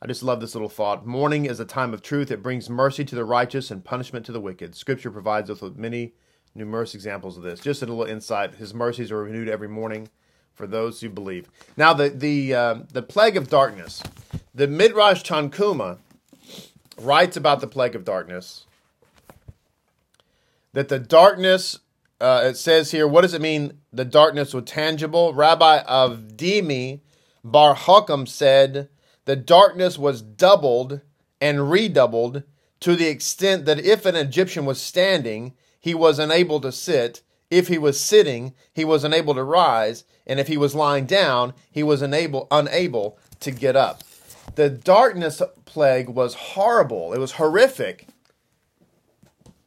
I 0.00 0.06
just 0.06 0.22
love 0.22 0.40
this 0.40 0.54
little 0.54 0.68
thought. 0.68 1.06
Morning 1.06 1.44
is 1.46 1.58
a 1.58 1.64
time 1.64 1.92
of 1.92 2.02
truth. 2.02 2.30
It 2.30 2.42
brings 2.42 2.70
mercy 2.70 3.04
to 3.04 3.16
the 3.16 3.24
righteous 3.24 3.70
and 3.70 3.84
punishment 3.84 4.24
to 4.26 4.32
the 4.32 4.40
wicked. 4.40 4.76
Scripture 4.76 5.10
provides 5.10 5.50
us 5.50 5.60
with 5.60 5.76
many 5.76 6.12
numerous 6.54 6.94
examples 6.94 7.36
of 7.36 7.42
this. 7.42 7.58
Just 7.58 7.82
a 7.82 7.86
little 7.86 8.04
insight. 8.04 8.54
His 8.54 8.72
mercies 8.72 9.10
are 9.10 9.24
renewed 9.24 9.48
every 9.48 9.68
morning 9.68 10.08
for 10.54 10.68
those 10.68 11.00
who 11.00 11.08
believe. 11.08 11.48
Now, 11.76 11.94
the 11.94 12.10
the 12.10 12.54
uh, 12.54 12.74
the 12.92 13.02
plague 13.02 13.36
of 13.36 13.48
darkness. 13.48 14.02
The 14.54 14.68
Midrash 14.68 15.22
Tanhuma 15.22 15.98
writes 17.00 17.36
about 17.36 17.60
the 17.60 17.66
plague 17.66 17.96
of 17.96 18.04
darkness 18.04 18.66
that 20.72 20.88
the 20.88 20.98
darkness, 20.98 21.80
uh, 22.20 22.42
it 22.44 22.56
says 22.56 22.92
here, 22.92 23.08
what 23.08 23.22
does 23.22 23.34
it 23.34 23.40
mean? 23.40 23.78
The 23.92 24.04
darkness 24.04 24.54
was 24.54 24.64
tangible. 24.64 25.34
Rabbi 25.34 25.82
Avdimi 25.82 27.00
Bar 27.42 27.74
Hakam 27.74 28.28
said 28.28 28.88
the 29.28 29.36
darkness 29.36 29.96
was 29.96 30.22
doubled 30.22 31.02
and 31.40 31.70
redoubled 31.70 32.42
to 32.80 32.96
the 32.96 33.06
extent 33.06 33.64
that 33.66 33.78
if 33.78 34.04
an 34.04 34.16
Egyptian 34.16 34.64
was 34.64 34.80
standing, 34.80 35.54
he 35.78 35.94
was 35.94 36.18
unable 36.18 36.60
to 36.60 36.72
sit. 36.72 37.22
If 37.50 37.68
he 37.68 37.78
was 37.78 38.00
sitting, 38.00 38.54
he 38.72 38.84
was 38.84 39.04
unable 39.04 39.34
to 39.34 39.44
rise, 39.44 40.04
and 40.26 40.40
if 40.40 40.48
he 40.48 40.56
was 40.56 40.74
lying 40.74 41.06
down, 41.06 41.54
he 41.70 41.82
was 41.82 42.02
unable 42.02 42.48
unable 42.50 43.18
to 43.40 43.52
get 43.52 43.76
up 43.76 44.02
the 44.58 44.68
darkness 44.68 45.40
plague 45.66 46.08
was 46.08 46.34
horrible. 46.34 47.12
It 47.12 47.20
was 47.20 47.32
horrific. 47.32 48.08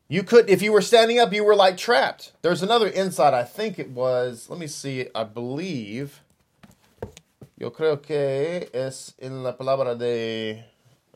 You 0.10 0.22
could, 0.22 0.50
if 0.50 0.62
you 0.62 0.74
were 0.74 0.82
standing 0.82 1.18
up, 1.18 1.32
you 1.32 1.46
were 1.46 1.56
like 1.56 1.78
trapped. 1.78 2.34
There's 2.42 2.62
another 2.62 2.90
insight. 2.90 3.34
I 3.34 3.46
think 3.46 3.80
it 3.80 3.92
was. 3.92 4.50
Let 4.50 4.60
me 4.60 4.68
see. 4.68 5.08
I 5.16 5.24
believe. 5.24 6.20
Yo 7.62 7.70
creo 7.70 8.02
que 8.02 8.72
es 8.74 9.14
en 9.20 9.44
la 9.44 9.56
palabra 9.56 9.94
de 9.96 10.66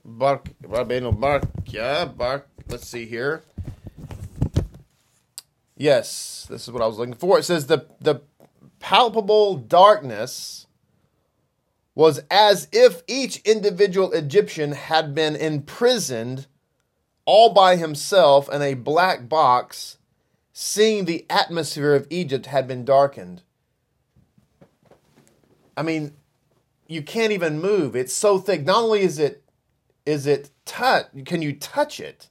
Bar, 0.03 0.43
Rabbeinu 0.61 1.11
Bachya. 1.11 2.15
Bar, 2.15 2.45
let's 2.69 2.87
see 2.87 3.07
here. 3.07 3.41
Yes, 5.75 6.45
this 6.47 6.67
is 6.67 6.71
what 6.71 6.83
I 6.83 6.85
was 6.85 6.99
looking 6.99 7.15
for. 7.15 7.39
It 7.39 7.45
says 7.45 7.65
the 7.65 7.87
the 7.99 8.21
palpable 8.79 9.55
darkness 9.55 10.67
was 11.95 12.21
as 12.29 12.67
if 12.71 13.01
each 13.07 13.37
individual 13.37 14.11
Egyptian 14.11 14.73
had 14.73 15.15
been 15.15 15.35
imprisoned 15.35 16.45
all 17.25 17.55
by 17.55 17.75
himself 17.75 18.47
in 18.53 18.61
a 18.61 18.75
black 18.75 19.27
box, 19.27 19.97
seeing 20.53 21.05
the 21.05 21.25
atmosphere 21.27 21.95
of 21.95 22.05
Egypt 22.11 22.45
had 22.45 22.67
been 22.67 22.85
darkened. 22.85 23.41
I 25.75 25.81
mean, 25.81 26.13
you 26.87 27.01
can't 27.01 27.31
even 27.31 27.61
move. 27.61 27.95
It's 27.95 28.13
so 28.13 28.37
thick. 28.37 28.63
Not 28.63 28.83
only 28.83 29.01
is 29.01 29.19
it 29.19 29.43
is 30.05 30.27
it 30.27 30.51
touch 30.65 31.07
can 31.25 31.41
you 31.41 31.53
touch 31.53 31.99
it, 31.99 32.29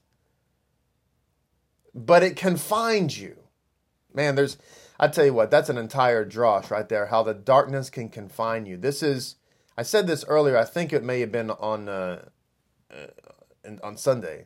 but 1.93 2.23
it 2.23 2.35
confines 2.35 3.19
you. 3.19 3.37
Man, 4.13 4.35
there's 4.35 4.57
I 4.99 5.09
tell 5.09 5.25
you 5.25 5.33
what, 5.33 5.51
that's 5.51 5.69
an 5.69 5.77
entire 5.77 6.25
drosh 6.25 6.69
right 6.69 6.87
there, 6.87 7.07
how 7.07 7.23
the 7.23 7.33
darkness 7.33 7.89
can 7.89 8.09
confine 8.09 8.65
you. 8.65 8.77
This 8.77 9.03
is 9.03 9.35
I 9.77 9.83
said 9.83 10.07
this 10.07 10.23
earlier. 10.27 10.57
I 10.57 10.63
think 10.63 10.93
it 10.93 11.03
may 11.03 11.19
have 11.19 11.31
been 11.31 11.51
on 11.51 11.89
uh, 11.89 12.25
uh, 12.91 13.75
on 13.83 13.97
Sunday. 13.97 14.45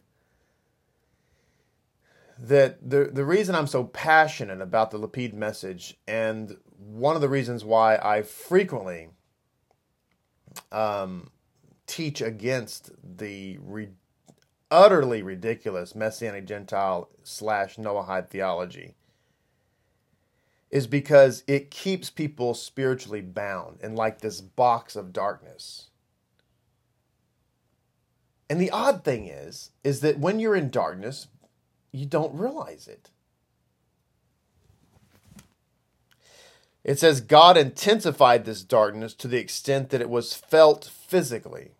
That 2.39 2.89
the 2.89 3.09
the 3.13 3.25
reason 3.25 3.53
I'm 3.53 3.67
so 3.67 3.83
passionate 3.83 4.61
about 4.61 4.91
the 4.91 4.99
Lapid 4.99 5.33
message, 5.33 5.97
and 6.07 6.57
one 6.77 7.15
of 7.15 7.21
the 7.21 7.29
reasons 7.29 7.63
why 7.63 7.97
I 7.97 8.23
frequently 8.23 9.09
um, 10.71 11.31
teach 11.87 12.21
against 12.21 12.91
the 13.17 13.57
re- 13.61 13.89
utterly 14.71 15.21
ridiculous 15.23 15.95
Messianic 15.95 16.45
Gentile 16.45 17.09
slash 17.23 17.77
Noahide 17.77 18.29
theology 18.29 18.95
is 20.69 20.85
because 20.85 21.43
it 21.47 21.71
keeps 21.71 22.09
people 22.09 22.53
spiritually 22.53 23.21
bound 23.21 23.79
in 23.81 23.95
like 23.95 24.21
this 24.21 24.39
box 24.39 24.95
of 24.95 25.11
darkness. 25.11 25.89
And 28.49 28.61
the 28.61 28.71
odd 28.71 29.03
thing 29.03 29.27
is, 29.27 29.71
is 29.83 30.01
that 30.01 30.19
when 30.19 30.39
you're 30.39 30.55
in 30.55 30.69
darkness, 30.69 31.27
you 31.91 32.05
don't 32.05 32.37
realize 32.37 32.87
it. 32.87 33.09
It 36.83 36.99
says 36.99 37.21
God 37.21 37.57
intensified 37.57 38.45
this 38.45 38.63
darkness 38.63 39.13
to 39.15 39.27
the 39.27 39.37
extent 39.37 39.89
that 39.89 40.01
it 40.01 40.09
was 40.09 40.33
felt 40.33 40.85
physically, 40.85 41.71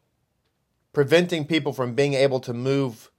preventing 0.93 1.45
people 1.45 1.73
from 1.73 1.93
being 1.95 2.13
able 2.13 2.39
to 2.41 2.53
move 2.53 3.09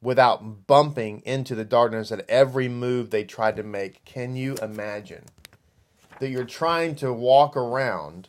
without 0.00 0.66
bumping 0.66 1.22
into 1.24 1.54
the 1.54 1.64
darkness 1.64 2.12
at 2.12 2.28
every 2.28 2.68
move 2.68 3.10
they 3.10 3.24
tried 3.24 3.56
to 3.56 3.62
make. 3.62 4.04
Can 4.04 4.36
you 4.36 4.54
imagine 4.56 5.24
that 6.20 6.28
you're 6.28 6.44
trying 6.44 6.94
to 6.96 7.12
walk 7.12 7.56
around 7.56 8.28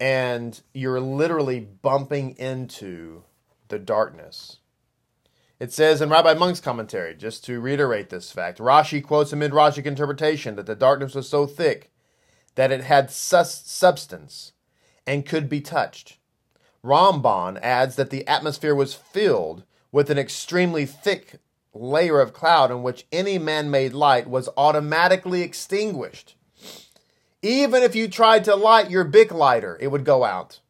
and 0.00 0.60
you're 0.74 1.00
literally 1.00 1.60
bumping 1.60 2.36
into 2.36 3.22
the 3.68 3.78
darkness? 3.78 4.58
It 5.60 5.72
says 5.72 6.00
in 6.00 6.08
Rabbi 6.08 6.34
Munk's 6.34 6.60
commentary, 6.60 7.16
just 7.16 7.44
to 7.46 7.60
reiterate 7.60 8.10
this 8.10 8.30
fact, 8.30 8.58
Rashi 8.58 9.02
quotes 9.02 9.32
a 9.32 9.36
midrashic 9.36 9.86
interpretation 9.86 10.54
that 10.54 10.66
the 10.66 10.76
darkness 10.76 11.14
was 11.14 11.28
so 11.28 11.46
thick 11.46 11.90
that 12.54 12.70
it 12.70 12.84
had 12.84 13.10
sus- 13.10 13.66
substance 13.66 14.52
and 15.06 15.26
could 15.26 15.48
be 15.48 15.60
touched. 15.60 16.18
Ramban 16.84 17.58
adds 17.60 17.96
that 17.96 18.10
the 18.10 18.26
atmosphere 18.28 18.74
was 18.74 18.94
filled 18.94 19.64
with 19.90 20.10
an 20.10 20.18
extremely 20.18 20.86
thick 20.86 21.40
layer 21.74 22.20
of 22.20 22.32
cloud 22.32 22.70
in 22.70 22.82
which 22.82 23.06
any 23.10 23.36
man 23.38 23.70
made 23.70 23.92
light 23.92 24.28
was 24.28 24.48
automatically 24.56 25.42
extinguished. 25.42 26.36
Even 27.42 27.82
if 27.82 27.96
you 27.96 28.08
tried 28.08 28.44
to 28.44 28.54
light 28.54 28.90
your 28.90 29.04
Bic 29.04 29.32
lighter, 29.32 29.76
it 29.80 29.88
would 29.88 30.04
go 30.04 30.24
out. 30.24 30.60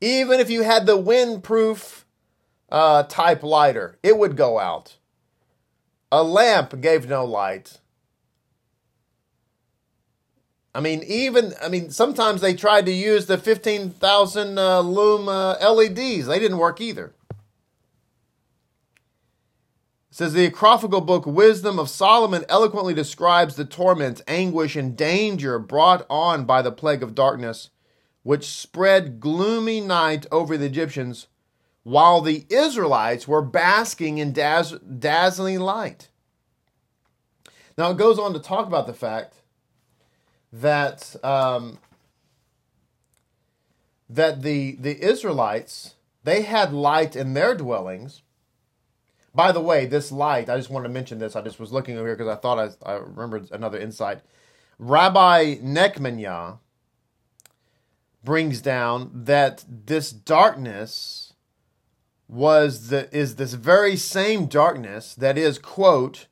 Even 0.00 0.40
if 0.40 0.50
you 0.50 0.62
had 0.62 0.86
the 0.86 0.98
windproof 0.98 2.03
uh, 2.70 3.04
type 3.04 3.42
lighter, 3.42 3.98
it 4.02 4.18
would 4.18 4.36
go 4.36 4.58
out. 4.58 4.96
A 6.10 6.22
lamp 6.22 6.80
gave 6.80 7.08
no 7.08 7.24
light. 7.24 7.78
I 10.74 10.80
mean, 10.80 11.04
even 11.06 11.54
I 11.62 11.68
mean, 11.68 11.90
sometimes 11.90 12.40
they 12.40 12.54
tried 12.54 12.86
to 12.86 12.92
use 12.92 13.26
the 13.26 13.38
fifteen 13.38 13.90
thousand 13.90 14.58
uh, 14.58 14.80
lume 14.80 15.28
uh, 15.28 15.54
LEDs. 15.60 16.26
They 16.26 16.38
didn't 16.38 16.58
work 16.58 16.80
either. 16.80 17.14
It 20.10 20.16
says 20.16 20.32
the 20.32 20.46
acrophatical 20.46 21.00
book 21.00 21.26
Wisdom 21.26 21.78
of 21.78 21.90
Solomon 21.90 22.44
eloquently 22.48 22.94
describes 22.94 23.56
the 23.56 23.64
torment, 23.64 24.20
anguish, 24.26 24.74
and 24.76 24.96
danger 24.96 25.58
brought 25.58 26.06
on 26.08 26.44
by 26.44 26.62
the 26.62 26.72
plague 26.72 27.02
of 27.02 27.14
darkness, 27.14 27.70
which 28.22 28.46
spread 28.46 29.20
gloomy 29.20 29.80
night 29.80 30.26
over 30.32 30.56
the 30.56 30.66
Egyptians 30.66 31.28
while 31.84 32.20
the 32.20 32.44
Israelites 32.48 33.28
were 33.28 33.42
basking 33.42 34.18
in 34.18 34.32
dazz- 34.32 34.78
dazzling 34.80 35.60
light. 35.60 36.08
Now 37.78 37.90
it 37.90 37.96
goes 37.96 38.18
on 38.18 38.32
to 38.32 38.40
talk 38.40 38.66
about 38.66 38.86
the 38.86 38.94
fact 38.94 39.42
that 40.52 41.14
um, 41.24 41.78
that 44.08 44.42
the 44.42 44.76
the 44.76 45.00
Israelites 45.02 45.94
they 46.24 46.42
had 46.42 46.72
light 46.72 47.14
in 47.14 47.34
their 47.34 47.54
dwellings. 47.54 48.22
By 49.34 49.50
the 49.50 49.60
way, 49.60 49.84
this 49.84 50.12
light, 50.12 50.48
I 50.48 50.56
just 50.56 50.70
want 50.70 50.84
to 50.84 50.88
mention 50.88 51.18
this. 51.18 51.34
I 51.34 51.42
just 51.42 51.58
was 51.58 51.72
looking 51.72 51.98
over 51.98 52.06
here 52.06 52.16
because 52.16 52.32
I 52.32 52.40
thought 52.40 52.76
I, 52.86 52.92
I 52.92 52.94
remembered 52.94 53.50
another 53.50 53.78
insight. 53.78 54.20
Rabbi 54.78 55.56
Nechemyah 55.56 56.58
brings 58.22 58.62
down 58.62 59.10
that 59.12 59.64
this 59.68 60.12
darkness 60.12 61.23
was 62.28 62.88
the 62.88 63.14
is 63.16 63.36
this 63.36 63.54
very 63.54 63.96
same 63.96 64.46
darkness 64.46 65.14
that 65.14 65.36
is 65.36 65.58
quote 65.58 66.26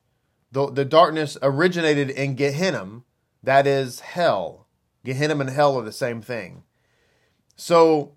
the 0.51 0.71
the 0.71 0.85
darkness 0.85 1.37
originated 1.41 2.09
in 2.09 2.35
Gehenna, 2.35 3.01
that 3.41 3.67
is 3.67 4.01
hell. 4.01 4.67
Gehenna 5.03 5.37
and 5.37 5.49
hell 5.49 5.77
are 5.77 5.83
the 5.83 5.91
same 5.91 6.21
thing. 6.21 6.63
So 7.55 8.13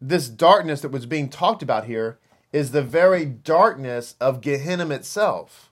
this 0.00 0.28
darkness 0.28 0.80
that 0.80 0.90
was 0.90 1.06
being 1.06 1.28
talked 1.28 1.62
about 1.62 1.84
here 1.84 2.18
is 2.52 2.70
the 2.70 2.82
very 2.82 3.24
darkness 3.24 4.14
of 4.20 4.40
Gehenna 4.40 4.88
itself. 4.94 5.70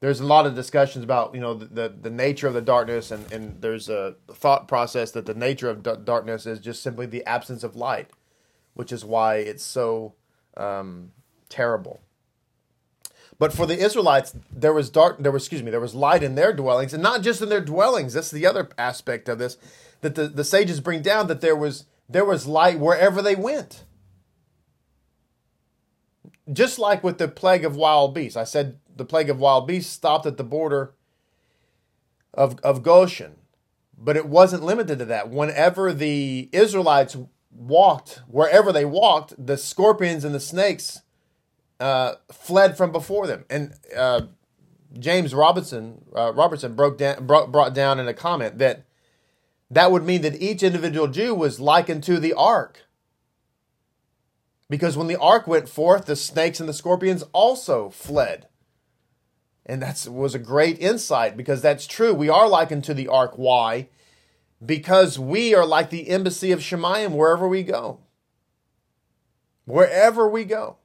There's 0.00 0.20
a 0.20 0.26
lot 0.26 0.46
of 0.46 0.54
discussions 0.54 1.04
about 1.04 1.34
you 1.34 1.40
know 1.40 1.54
the, 1.54 1.66
the, 1.66 1.94
the 2.02 2.10
nature 2.10 2.46
of 2.46 2.54
the 2.54 2.62
darkness, 2.62 3.10
and, 3.10 3.30
and 3.32 3.60
there's 3.60 3.88
a 3.88 4.14
thought 4.32 4.66
process 4.68 5.10
that 5.12 5.26
the 5.26 5.34
nature 5.34 5.68
of 5.68 5.82
darkness 6.04 6.46
is 6.46 6.60
just 6.60 6.82
simply 6.82 7.06
the 7.06 7.24
absence 7.26 7.64
of 7.64 7.76
light 7.76 8.10
which 8.78 8.92
is 8.92 9.04
why 9.04 9.38
it's 9.38 9.64
so 9.64 10.14
um, 10.56 11.10
terrible. 11.48 12.00
But 13.36 13.52
for 13.52 13.66
the 13.66 13.76
Israelites, 13.76 14.36
there 14.52 14.72
was 14.72 14.88
dark. 14.88 15.18
There 15.18 15.32
was, 15.32 15.42
excuse 15.42 15.64
me, 15.64 15.72
there 15.72 15.80
was 15.80 15.96
light 15.96 16.22
in 16.22 16.36
their 16.36 16.52
dwellings, 16.52 16.94
and 16.94 17.02
not 17.02 17.22
just 17.22 17.42
in 17.42 17.48
their 17.48 17.60
dwellings. 17.60 18.12
That's 18.12 18.30
the 18.30 18.46
other 18.46 18.68
aspect 18.78 19.28
of 19.28 19.40
this 19.40 19.56
that 20.00 20.14
the, 20.14 20.28
the 20.28 20.44
sages 20.44 20.78
bring 20.78 21.02
down 21.02 21.26
that 21.26 21.40
there 21.40 21.56
was 21.56 21.86
there 22.08 22.24
was 22.24 22.46
light 22.46 22.78
wherever 22.78 23.20
they 23.20 23.34
went. 23.34 23.82
Just 26.52 26.78
like 26.78 27.02
with 27.02 27.18
the 27.18 27.26
plague 27.26 27.64
of 27.64 27.74
wild 27.74 28.14
beasts, 28.14 28.36
I 28.36 28.44
said 28.44 28.78
the 28.96 29.04
plague 29.04 29.28
of 29.28 29.40
wild 29.40 29.66
beasts 29.66 29.92
stopped 29.92 30.24
at 30.24 30.36
the 30.36 30.44
border 30.44 30.94
of 32.32 32.60
of 32.60 32.84
Goshen, 32.84 33.38
but 33.98 34.16
it 34.16 34.26
wasn't 34.26 34.62
limited 34.62 35.00
to 35.00 35.04
that. 35.06 35.30
Whenever 35.30 35.92
the 35.92 36.48
Israelites 36.52 37.16
walked, 37.58 38.22
wherever 38.28 38.72
they 38.72 38.84
walked, 38.84 39.34
the 39.44 39.56
scorpions 39.56 40.24
and 40.24 40.34
the 40.34 40.40
snakes 40.40 41.02
uh, 41.80 42.14
fled 42.32 42.76
from 42.76 42.92
before 42.92 43.26
them. 43.26 43.44
And 43.50 43.74
uh, 43.96 44.22
James 44.98 45.34
Robinson 45.34 46.04
uh, 46.16 46.32
Robertson 46.32 46.74
broke 46.74 46.98
down 46.98 47.26
brought, 47.26 47.52
brought 47.52 47.74
down 47.74 48.00
in 48.00 48.08
a 48.08 48.14
comment 48.14 48.58
that 48.58 48.84
that 49.70 49.92
would 49.92 50.04
mean 50.04 50.22
that 50.22 50.40
each 50.40 50.62
individual 50.62 51.08
Jew 51.08 51.34
was 51.34 51.60
likened 51.60 52.02
to 52.04 52.18
the 52.18 52.32
ark. 52.32 52.86
Because 54.70 54.96
when 54.96 55.06
the 55.06 55.16
ark 55.16 55.46
went 55.46 55.68
forth, 55.68 56.06
the 56.06 56.16
snakes 56.16 56.60
and 56.60 56.68
the 56.68 56.74
scorpions 56.74 57.24
also 57.32 57.90
fled. 57.90 58.48
And 59.64 59.82
that 59.82 60.06
was 60.10 60.34
a 60.34 60.38
great 60.38 60.78
insight 60.78 61.36
because 61.36 61.60
that's 61.60 61.86
true. 61.86 62.14
We 62.14 62.28
are 62.28 62.48
likened 62.48 62.84
to 62.84 62.94
the 62.94 63.08
ark. 63.08 63.32
Why? 63.36 63.88
Because 64.64 65.18
we 65.18 65.54
are 65.54 65.66
like 65.66 65.90
the 65.90 66.08
embassy 66.08 66.52
of 66.52 66.60
Shemayim 66.60 67.12
wherever 67.12 67.46
we 67.46 67.62
go. 67.62 68.00
Wherever 69.64 70.28
we 70.28 70.44
go. 70.44 70.76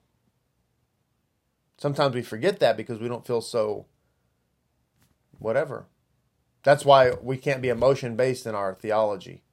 Sometimes 1.77 2.15
we 2.15 2.21
forget 2.21 2.59
that 2.59 2.77
because 2.77 2.99
we 2.99 3.07
don't 3.07 3.25
feel 3.25 3.41
so 3.41 3.85
whatever. 5.39 5.87
That's 6.63 6.85
why 6.85 7.11
we 7.21 7.37
can't 7.37 7.61
be 7.61 7.69
emotion 7.69 8.15
based 8.15 8.45
in 8.45 8.55
our 8.55 8.73
theology. 8.73 9.43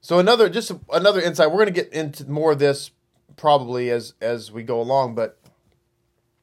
So 0.00 0.18
another 0.18 0.48
just 0.48 0.70
another 0.92 1.20
insight. 1.20 1.50
We're 1.50 1.64
going 1.64 1.74
to 1.74 1.82
get 1.82 1.92
into 1.92 2.30
more 2.30 2.52
of 2.52 2.58
this 2.58 2.90
probably 3.36 3.90
as 3.90 4.14
as 4.20 4.52
we 4.52 4.62
go 4.62 4.80
along, 4.80 5.14
but 5.14 5.38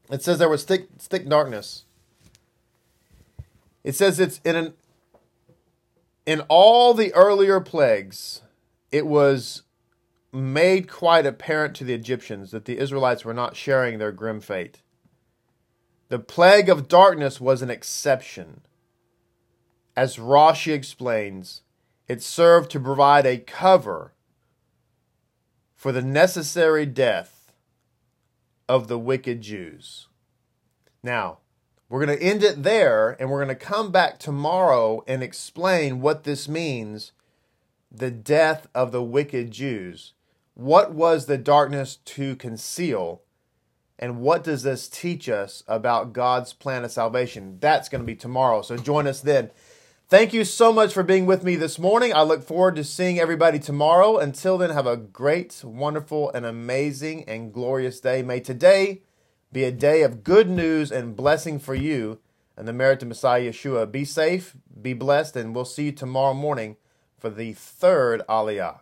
it 0.10 0.24
says 0.24 0.40
there 0.40 0.50
was 0.50 0.64
thick 0.64 0.88
thick 0.98 1.30
darkness. 1.30 1.86
It 3.84 3.96
says 3.96 4.20
it's 4.20 4.42
in 4.44 4.56
an 4.56 4.74
in 6.26 6.42
all 6.50 6.94
the 6.94 7.14
earlier 7.14 7.60
plagues, 7.60 8.42
it 8.92 9.06
was 9.08 9.64
made 10.32 10.90
quite 10.90 11.26
apparent 11.26 11.76
to 11.76 11.84
the 11.84 11.94
Egyptians 11.94 12.52
that 12.52 12.66
the 12.66 12.78
Israelites 12.78 13.26
were 13.26 13.34
not 13.34 13.56
sharing 13.56 13.98
their 13.98 14.12
grim 14.12 14.40
fate. 14.40 14.82
The 16.10 16.20
plague 16.20 16.70
of 16.70 16.88
darkness 16.88 17.42
was 17.42 17.62
an 17.62 17.70
exception. 17.70 18.62
As 19.96 20.18
Rashi 20.18 20.74
explains, 20.74 21.64
it 22.08 22.22
served 22.22 22.72
to 22.72 22.80
provide 22.80 23.26
a 23.26 23.38
cover 23.38 24.14
for 25.76 25.92
the 25.92 26.02
necessary 26.02 26.86
death 26.86 27.54
of 28.70 28.88
the 28.88 29.00
wicked 29.00 29.42
Jews. 29.42 30.08
Now, 31.04 31.40
we're 31.92 32.06
going 32.06 32.18
to 32.18 32.24
end 32.24 32.42
it 32.42 32.64
there 32.64 33.18
and 33.20 33.30
we're 33.30 33.44
going 33.44 33.50
to 33.50 33.66
come 33.66 33.92
back 33.92 34.18
tomorrow 34.18 35.04
and 35.08 35.22
explain 35.22 36.00
what 36.00 36.24
this 36.24 36.48
means 36.48 37.12
the 37.92 38.10
death 38.10 38.66
of 38.74 38.94
the 38.94 39.04
wicked 39.04 39.52
Jews. 39.52 40.14
What 40.54 40.94
was 40.94 41.26
the 41.26 41.38
darkness 41.38 41.98
to 41.98 42.38
conceal? 42.38 43.24
And 44.00 44.22
what 44.22 44.42
does 44.42 44.64
this 44.64 44.88
teach 44.88 45.28
us 45.28 45.66
about 45.68 46.14
God's 46.14 46.54
plan 46.54 46.86
of 46.86 46.94
salvation? 46.94 47.58
That's 47.60 47.90
going 47.90 48.02
to 48.02 48.08
be 48.08 48.16
tomorrow. 48.16 48.62
So 48.62 48.78
join 48.78 49.06
us 49.06 49.20
then. 49.20 49.52
Thank 50.08 50.32
you 50.32 50.46
so 50.46 50.72
much 50.72 50.94
for 50.94 51.04
being 51.04 51.26
with 51.26 51.44
me 51.44 51.58
this 51.58 51.78
morning. 51.78 52.14
I 52.14 52.22
look 52.22 52.42
forward 52.42 52.78
to 52.78 52.86
seeing 52.86 53.20
everybody 53.20 53.60
tomorrow. 53.60 54.18
Until 54.18 54.58
then, 54.58 54.70
have 54.70 54.88
a 54.88 54.96
great, 54.96 55.62
wonderful, 55.62 56.32
and 56.32 56.46
amazing 56.46 57.26
and 57.26 57.54
glorious 57.54 58.00
day. 58.00 58.22
May 58.22 58.40
today 58.40 59.02
be 59.52 59.64
a 59.64 59.72
day 59.72 60.02
of 60.04 60.24
good 60.24 60.50
news 60.50 60.92
and 60.92 61.16
blessing 61.16 61.60
for 61.60 61.76
you 61.76 62.20
and 62.56 62.68
the 62.68 62.74
merit 62.74 63.02
of 63.02 63.08
Messiah 63.08 63.50
Yeshua. 63.50 63.92
Be 63.92 64.06
safe, 64.06 64.56
be 64.82 64.94
blessed, 64.94 65.36
and 65.36 65.54
we'll 65.54 65.66
see 65.66 65.86
you 65.86 65.92
tomorrow 65.92 66.34
morning 66.34 66.78
for 67.18 67.30
the 67.30 67.54
third 67.54 68.22
Aliyah. 68.30 68.80